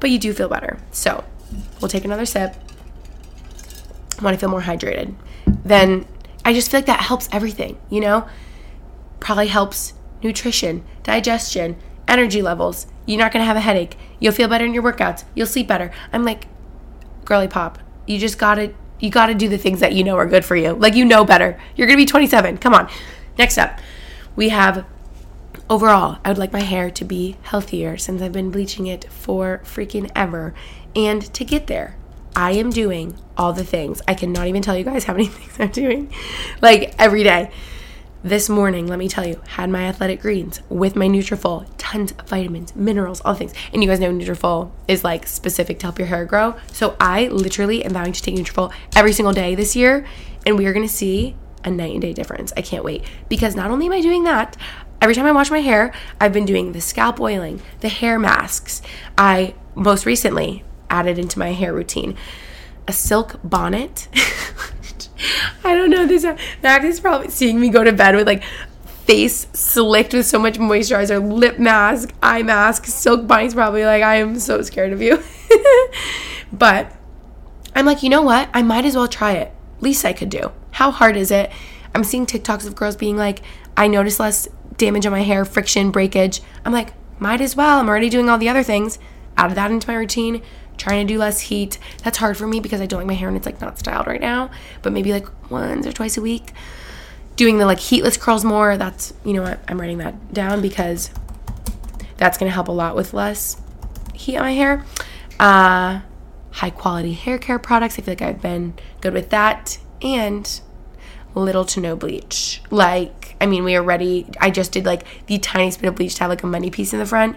[0.00, 0.78] But you do feel better.
[0.90, 1.24] So
[1.80, 2.54] we'll take another sip.
[4.22, 5.14] Want to feel more hydrated
[5.64, 6.06] then
[6.44, 8.26] I just feel like that helps everything, you know?
[9.20, 12.86] Probably helps nutrition, digestion, energy levels.
[13.04, 13.96] You're not gonna have a headache.
[14.20, 15.24] You'll feel better in your workouts.
[15.34, 15.90] You'll sleep better.
[16.12, 16.46] I'm like,
[17.24, 20.44] girly pop, you just gotta you gotta do the things that you know are good
[20.44, 20.72] for you.
[20.72, 21.60] Like you know better.
[21.74, 22.58] You're gonna be 27.
[22.58, 22.88] Come on.
[23.36, 23.78] Next up,
[24.36, 24.86] we have
[25.68, 29.60] overall, I would like my hair to be healthier since I've been bleaching it for
[29.64, 30.54] freaking ever.
[30.94, 31.96] And to get there,
[32.36, 34.02] I am doing all the things.
[34.06, 36.12] I cannot even tell you guys how many things I'm doing,
[36.60, 37.50] like every day.
[38.22, 42.28] This morning, let me tell you, had my athletic greens with my Nutrafol, tons of
[42.28, 43.54] vitamins, minerals, all things.
[43.72, 46.56] And you guys know Nutrafol is like specific to help your hair grow.
[46.72, 50.04] So I literally am vowing to take Nutrafol every single day this year,
[50.44, 52.52] and we are going to see a night and day difference.
[52.56, 54.56] I can't wait because not only am I doing that,
[55.00, 58.82] every time I wash my hair, I've been doing the scalp oiling, the hair masks.
[59.16, 62.16] I most recently added into my hair routine
[62.88, 64.08] a silk bonnet.
[65.64, 66.06] I don't know.
[66.06, 66.24] This
[66.62, 68.44] Max is probably seeing me go to bed with like
[69.06, 73.28] face slicked with so much moisturizer, lip mask, eye mask, silk bonnet.
[73.28, 75.22] bonnet's probably like, I am so scared of you.
[76.52, 76.92] but
[77.74, 78.48] I'm like, you know what?
[78.54, 79.52] I might as well try it.
[79.80, 80.52] Least I could do.
[80.72, 81.50] How hard is it?
[81.94, 83.42] I'm seeing TikToks of girls being like,
[83.76, 86.42] I notice less damage on my hair, friction, breakage.
[86.64, 87.78] I'm like, might as well.
[87.78, 88.98] I'm already doing all the other things.
[89.36, 90.42] Add that into my routine
[90.76, 91.78] trying to do less heat.
[92.02, 94.06] That's hard for me because I don't like my hair and it's like not styled
[94.06, 94.50] right now.
[94.82, 96.52] But maybe like once or twice a week.
[97.36, 98.76] Doing the like heatless curls more.
[98.76, 101.10] That's you know what I'm writing that down because
[102.16, 103.60] that's gonna help a lot with less
[104.14, 104.84] heat on my hair.
[105.38, 106.00] Uh,
[106.52, 107.98] high quality hair care products.
[107.98, 109.78] I feel like I've been good with that.
[110.02, 110.60] and
[111.36, 112.62] little to no bleach.
[112.70, 116.20] Like, I mean, we already, I just did like the tiniest bit of bleach to
[116.22, 117.36] have like a money piece in the front.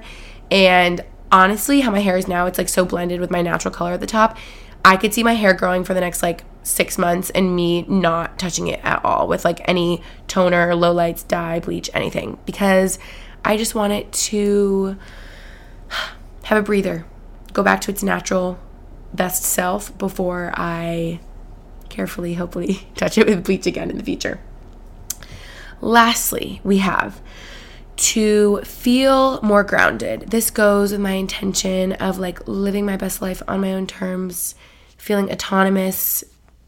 [0.50, 3.94] And honestly, how my hair is now, it's like so blended with my natural color
[3.94, 4.38] at the top.
[4.84, 8.40] I could see my hair growing for the next like six months and me not
[8.40, 13.00] touching it at all with like any toner, low lights, dye, bleach, anything because
[13.44, 14.98] I just want it to
[16.44, 17.06] have a breather,
[17.54, 18.60] go back to its natural
[19.14, 21.20] best self before I
[21.90, 24.40] carefully, hopefully, touch it with bleach again in the future.
[25.82, 27.22] Lastly, we have
[28.00, 30.32] to feel more grounded.
[30.32, 34.56] This goes with my intention of like living my best life on my own terms,
[34.97, 36.24] feeling autonomous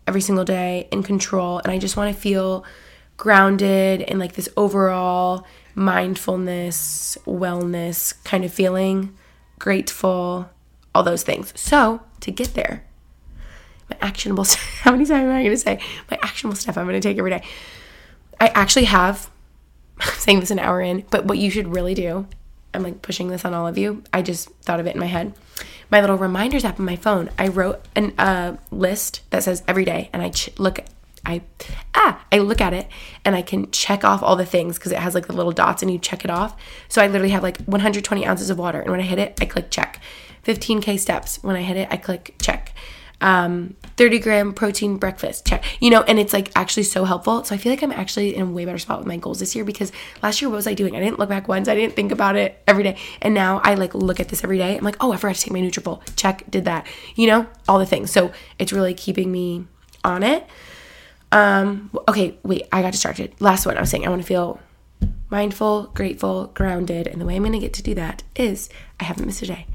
[0.07, 1.59] every single day, in control.
[1.59, 2.65] And I just want to feel
[3.15, 9.17] grounded in like this overall mindfulness, wellness kind of feeling,
[9.57, 10.49] grateful,
[10.93, 11.53] all those things.
[11.55, 12.83] So, to get there,
[13.89, 14.43] my actionable
[14.81, 15.79] how many times am I going to say
[16.09, 17.43] my actionable stuff I'm going to take every day?
[18.39, 19.29] I actually have,
[20.17, 22.27] Saying this an hour in, but what you should really do,
[22.73, 24.03] I'm like pushing this on all of you.
[24.13, 25.33] I just thought of it in my head.
[25.89, 29.85] My little reminders app on my phone, I wrote a uh, list that says every
[29.85, 30.79] day, and I ch- look
[31.25, 31.41] I
[31.93, 32.87] ah I look at it
[33.23, 35.81] and I can check off all the things because it has like the little dots
[35.81, 36.55] and you check it off.
[36.87, 39.45] So I literally have like 120 ounces of water, and when I hit it, I
[39.45, 40.01] click check.
[40.45, 41.37] 15k steps.
[41.43, 42.73] When I hit it, I click check.
[43.21, 45.63] Um, 30 gram protein breakfast check.
[45.79, 47.43] You know, and it's like actually so helpful.
[47.43, 49.55] So I feel like I'm actually in a way better spot with my goals this
[49.55, 49.91] year because
[50.23, 50.95] last year what was I doing?
[50.95, 51.67] I didn't look back once.
[51.67, 54.57] I didn't think about it every day, and now I like look at this every
[54.57, 54.77] day.
[54.77, 56.01] I'm like, oh, I forgot to take my Nutrafol.
[56.15, 56.87] Check, did that.
[57.15, 58.11] You know, all the things.
[58.11, 59.65] So it's really keeping me
[60.03, 60.47] on it.
[61.31, 63.33] Um, okay, wait, I got distracted.
[63.39, 64.59] Last one I was saying I want to feel
[65.31, 67.07] mindful, grateful, grounded.
[67.07, 68.69] And the way I'm going to get to do that is
[68.99, 69.65] I haven't missed a day.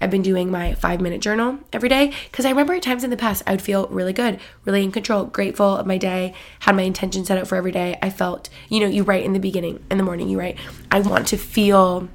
[0.00, 3.10] I've been doing my five minute journal every day because I remember at times in
[3.10, 6.76] the past I would feel really good, really in control, grateful of my day, had
[6.76, 7.96] my intention set out for every day.
[8.02, 10.58] I felt, you know, you write in the beginning, in the morning, you write,
[10.90, 12.08] I want to feel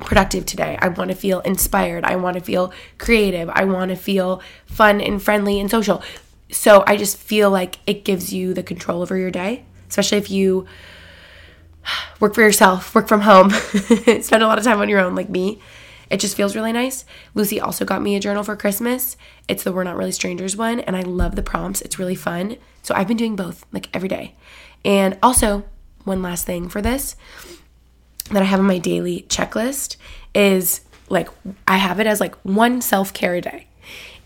[0.00, 0.78] productive today.
[0.80, 2.04] I want to feel inspired.
[2.04, 3.50] I want to feel creative.
[3.50, 6.02] I want to feel fun and friendly and social.
[6.50, 10.30] So I just feel like it gives you the control over your day, especially if
[10.30, 10.66] you
[12.20, 13.50] work for yourself, work from home,
[14.20, 15.60] spend a lot of time on your own, like me.
[16.10, 17.06] It just feels really nice.
[17.34, 19.16] Lucy also got me a journal for Christmas.
[19.48, 21.80] It's the We're Not Really Strangers one, and I love the prompts.
[21.80, 22.58] It's really fun.
[22.82, 24.34] So I've been doing both, like every day.
[24.84, 25.64] And also,
[26.04, 27.16] one last thing for this
[28.30, 29.96] that I have on my daily checklist
[30.34, 31.28] is like
[31.66, 33.66] I have it as like one self care a day.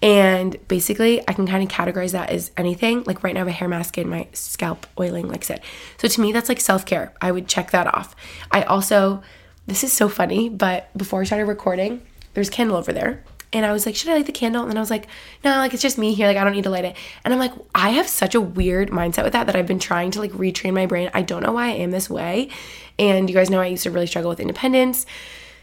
[0.03, 3.05] And basically, I can kind of categorize that as anything.
[3.05, 5.61] Like right now, I have a hair mask and my scalp oiling, like I said.
[5.99, 7.15] So to me, that's like self care.
[7.21, 8.15] I would check that off.
[8.51, 9.23] I also,
[9.67, 12.03] this is so funny, but before I started recording,
[12.35, 13.25] there's candle over there.
[13.53, 14.63] And I was like, should I light the candle?
[14.63, 15.07] And then I was like,
[15.43, 16.27] no, like it's just me here.
[16.27, 16.97] Like I don't need to light it.
[17.25, 20.11] And I'm like, I have such a weird mindset with that that I've been trying
[20.11, 21.11] to like retrain my brain.
[21.15, 22.51] I don't know why I am this way.
[22.99, 25.07] And you guys know I used to really struggle with independence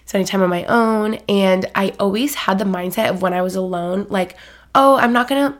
[0.05, 1.15] spending time on my own.
[1.27, 4.35] And I always had the mindset of when I was alone, like,
[4.75, 5.57] oh, I'm not gonna.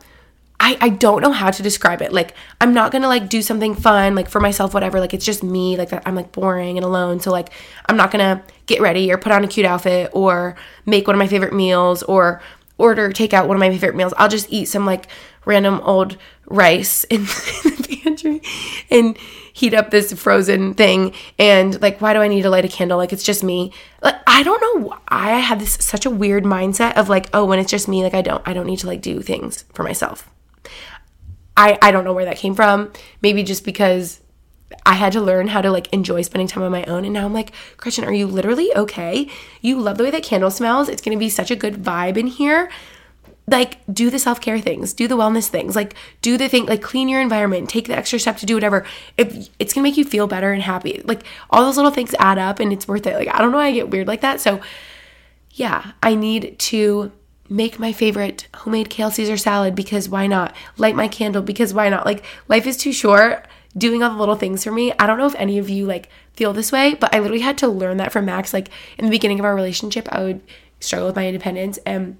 [0.60, 2.12] I, I don't know how to describe it.
[2.12, 5.00] Like, I'm not gonna like do something fun, like for myself, whatever.
[5.00, 5.76] Like, it's just me.
[5.76, 7.20] Like, I'm like boring and alone.
[7.20, 7.50] So, like,
[7.88, 11.18] I'm not gonna get ready or put on a cute outfit or make one of
[11.18, 12.40] my favorite meals or
[12.78, 14.14] order takeout one of my favorite meals.
[14.16, 15.06] I'll just eat some like
[15.44, 16.16] random old
[16.46, 18.42] rice in, the pantry
[18.90, 19.16] and
[19.52, 21.14] heat up this frozen thing.
[21.38, 22.98] And like why do i need to light a candle?
[22.98, 23.72] Like it's just me.
[24.02, 27.44] Like i don't know why i have this such a weird mindset of like oh
[27.44, 29.82] when it's just me like i don't i don't need to like do things for
[29.82, 30.28] myself.
[31.56, 32.92] I i don't know where that came from.
[33.22, 34.20] Maybe just because
[34.86, 37.04] I had to learn how to like enjoy spending time on my own.
[37.04, 39.28] And now I'm like, Gretchen, are you literally okay?
[39.60, 40.88] You love the way that candle smells.
[40.88, 42.70] It's gonna be such a good vibe in here.
[43.46, 44.92] Like do the self-care things.
[44.92, 45.76] Do the wellness things.
[45.76, 47.68] Like do the thing like clean your environment.
[47.68, 48.86] Take the extra step to do whatever.
[49.18, 51.02] If it's gonna make you feel better and happy.
[51.04, 53.16] Like all those little things add up and it's worth it.
[53.16, 54.40] Like i don't know why i get weird like that.
[54.40, 54.60] So
[55.50, 57.12] yeah i need to
[57.48, 60.54] make my favorite homemade kale caesar salad because why not?
[60.78, 62.06] Light my candle because why not?
[62.06, 63.46] Like life is too short
[63.76, 66.08] doing all the little things for me i don't know if any of you like
[66.34, 68.68] feel this way but i literally had to learn that from max like
[68.98, 70.40] in the beginning of our relationship i would
[70.80, 72.16] struggle with my independence and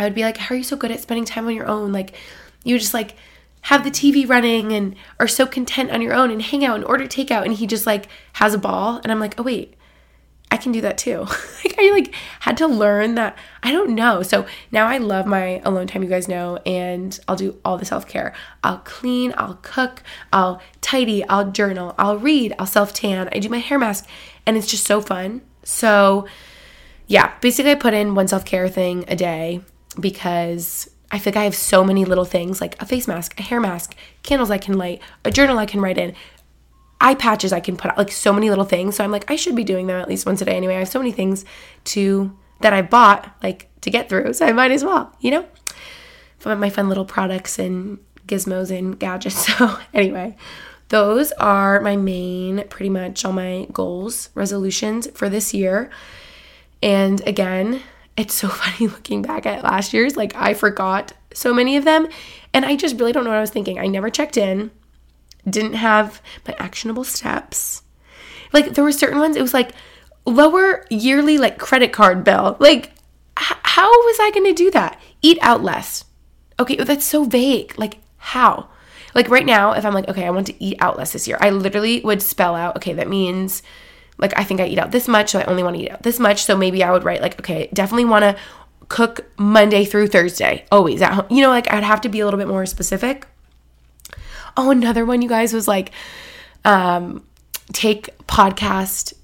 [0.00, 1.92] I would be like, How are you so good at spending time on your own?
[1.92, 2.16] Like,
[2.64, 3.16] you just like
[3.62, 6.84] have the TV running and are so content on your own and hang out and
[6.86, 7.44] order takeout.
[7.44, 9.00] And he just like has a ball.
[9.02, 9.74] And I'm like, Oh, wait,
[10.50, 11.20] I can do that too.
[11.64, 13.38] like, I like had to learn that.
[13.62, 14.22] I don't know.
[14.22, 17.84] So now I love my alone time, you guys know, and I'll do all the
[17.84, 18.34] self care.
[18.64, 23.48] I'll clean, I'll cook, I'll tidy, I'll journal, I'll read, I'll self tan, I do
[23.48, 24.06] my hair mask,
[24.46, 25.42] and it's just so fun.
[25.62, 26.26] So,
[27.06, 29.60] yeah, basically, I put in one self care thing a day
[29.98, 33.42] because I feel like I have so many little things like a face mask, a
[33.42, 36.14] hair mask, candles I can light, a journal I can write in,
[37.00, 38.96] eye patches I can put out, like so many little things.
[38.96, 40.76] So I'm like, I should be doing them at least once a day anyway.
[40.76, 41.44] I have so many things
[41.84, 45.46] to that I bought like to get through, so I might as well, you know,
[46.44, 49.48] my fun little products and gizmos and gadgets.
[49.58, 50.36] So anyway,
[50.88, 55.90] those are my main, pretty much all my goals, resolutions for this year.
[56.82, 57.82] And again,
[58.16, 60.16] it's so funny looking back at last year's.
[60.16, 62.08] Like, I forgot so many of them.
[62.52, 63.78] And I just really don't know what I was thinking.
[63.78, 64.70] I never checked in,
[65.48, 67.82] didn't have my actionable steps.
[68.52, 69.72] Like, there were certain ones, it was like
[70.26, 72.56] lower yearly, like, credit card bill.
[72.58, 72.86] Like,
[73.38, 75.00] h- how was I going to do that?
[75.22, 76.04] Eat out less.
[76.58, 77.78] Okay, oh, that's so vague.
[77.78, 78.68] Like, how?
[79.14, 81.38] Like, right now, if I'm like, okay, I want to eat out less this year,
[81.40, 83.62] I literally would spell out, okay, that means
[84.20, 86.02] like I think I eat out this much, so I only want to eat out
[86.02, 86.44] this much.
[86.44, 88.36] So maybe I would write like, okay, definitely want to
[88.88, 91.26] cook Monday through Thursday, always at home.
[91.30, 93.26] You know, like I'd have to be a little bit more specific.
[94.56, 95.92] Oh, another one, you guys, was like,
[96.64, 97.24] um,
[97.72, 99.14] take podcast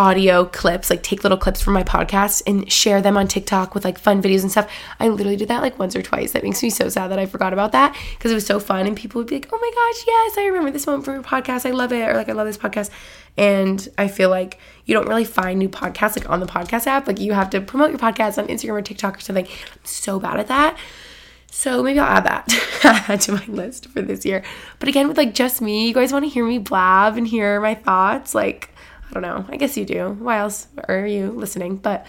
[0.00, 3.84] audio clips, like take little clips from my podcast and share them on TikTok with
[3.84, 4.70] like fun videos and stuff.
[4.98, 6.32] I literally did that like once or twice.
[6.32, 8.86] That makes me so sad that I forgot about that because it was so fun
[8.86, 11.22] and people would be like, "Oh my gosh, yes, I remember this moment from your
[11.22, 11.66] podcast.
[11.66, 12.88] I love it." Or like, "I love this podcast."
[13.36, 17.06] And I feel like you don't really find new podcasts like on the podcast app.
[17.06, 19.46] Like you have to promote your podcast on Instagram or TikTok or something.
[19.46, 20.78] I'm so bad at that.
[21.50, 24.42] So maybe I'll add that to my list for this year.
[24.78, 27.60] But again, with like just me, you guys want to hear me blab and hear
[27.60, 28.70] my thoughts, like
[29.10, 29.44] I don't know.
[29.48, 30.10] I guess you do.
[30.20, 31.76] Why else are you listening?
[31.76, 32.06] But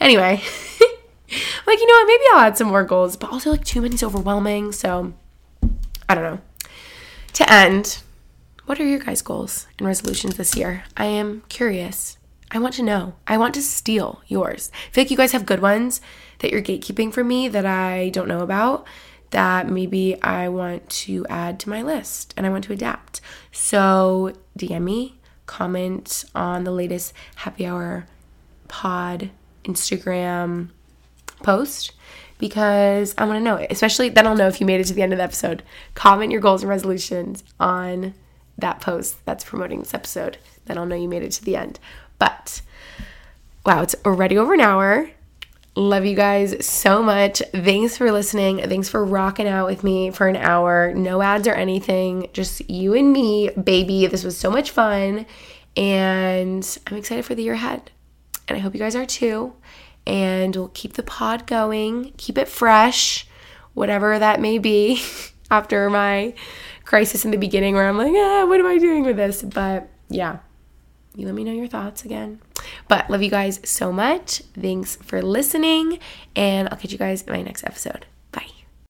[0.00, 0.32] anyway,
[1.66, 2.06] like, you know what?
[2.06, 4.72] Maybe I'll add some more goals, but also, like, too many is overwhelming.
[4.72, 5.12] So
[6.08, 6.40] I don't know.
[7.34, 8.02] To end,
[8.66, 10.84] what are your guys' goals and resolutions this year?
[10.96, 12.18] I am curious.
[12.50, 13.14] I want to know.
[13.26, 14.70] I want to steal yours.
[14.74, 16.00] I feel like you guys have good ones
[16.40, 18.86] that you're gatekeeping for me that I don't know about
[19.30, 23.20] that maybe I want to add to my list and I want to adapt.
[23.52, 28.06] So DM me comment on the latest happy hour
[28.68, 29.30] pod
[29.64, 30.70] Instagram
[31.42, 31.92] post
[32.38, 33.70] because I want to know it.
[33.70, 35.62] Especially then I'll know if you made it to the end of the episode.
[35.94, 38.14] Comment your goals and resolutions on
[38.58, 40.38] that post that's promoting this episode.
[40.64, 41.78] Then I'll know you made it to the end.
[42.20, 42.62] But
[43.66, 45.10] wow, it's already over an hour.
[45.74, 47.42] Love you guys so much.
[47.52, 48.58] Thanks for listening.
[48.58, 50.92] Thanks for rocking out with me for an hour.
[50.94, 54.06] No ads or anything, just you and me, baby.
[54.06, 55.26] This was so much fun.
[55.76, 57.90] And I'm excited for the year ahead.
[58.46, 59.54] And I hope you guys are too.
[60.06, 63.26] And we'll keep the pod going, keep it fresh,
[63.74, 65.02] whatever that may be
[65.50, 66.34] after my
[66.84, 69.42] crisis in the beginning where I'm like, ah, what am I doing with this?
[69.42, 70.38] But yeah,
[71.14, 72.40] you let me know your thoughts again.
[72.88, 74.42] But love you guys so much.
[74.54, 75.98] Thanks for listening,
[76.36, 78.06] and I'll catch you guys in my next episode.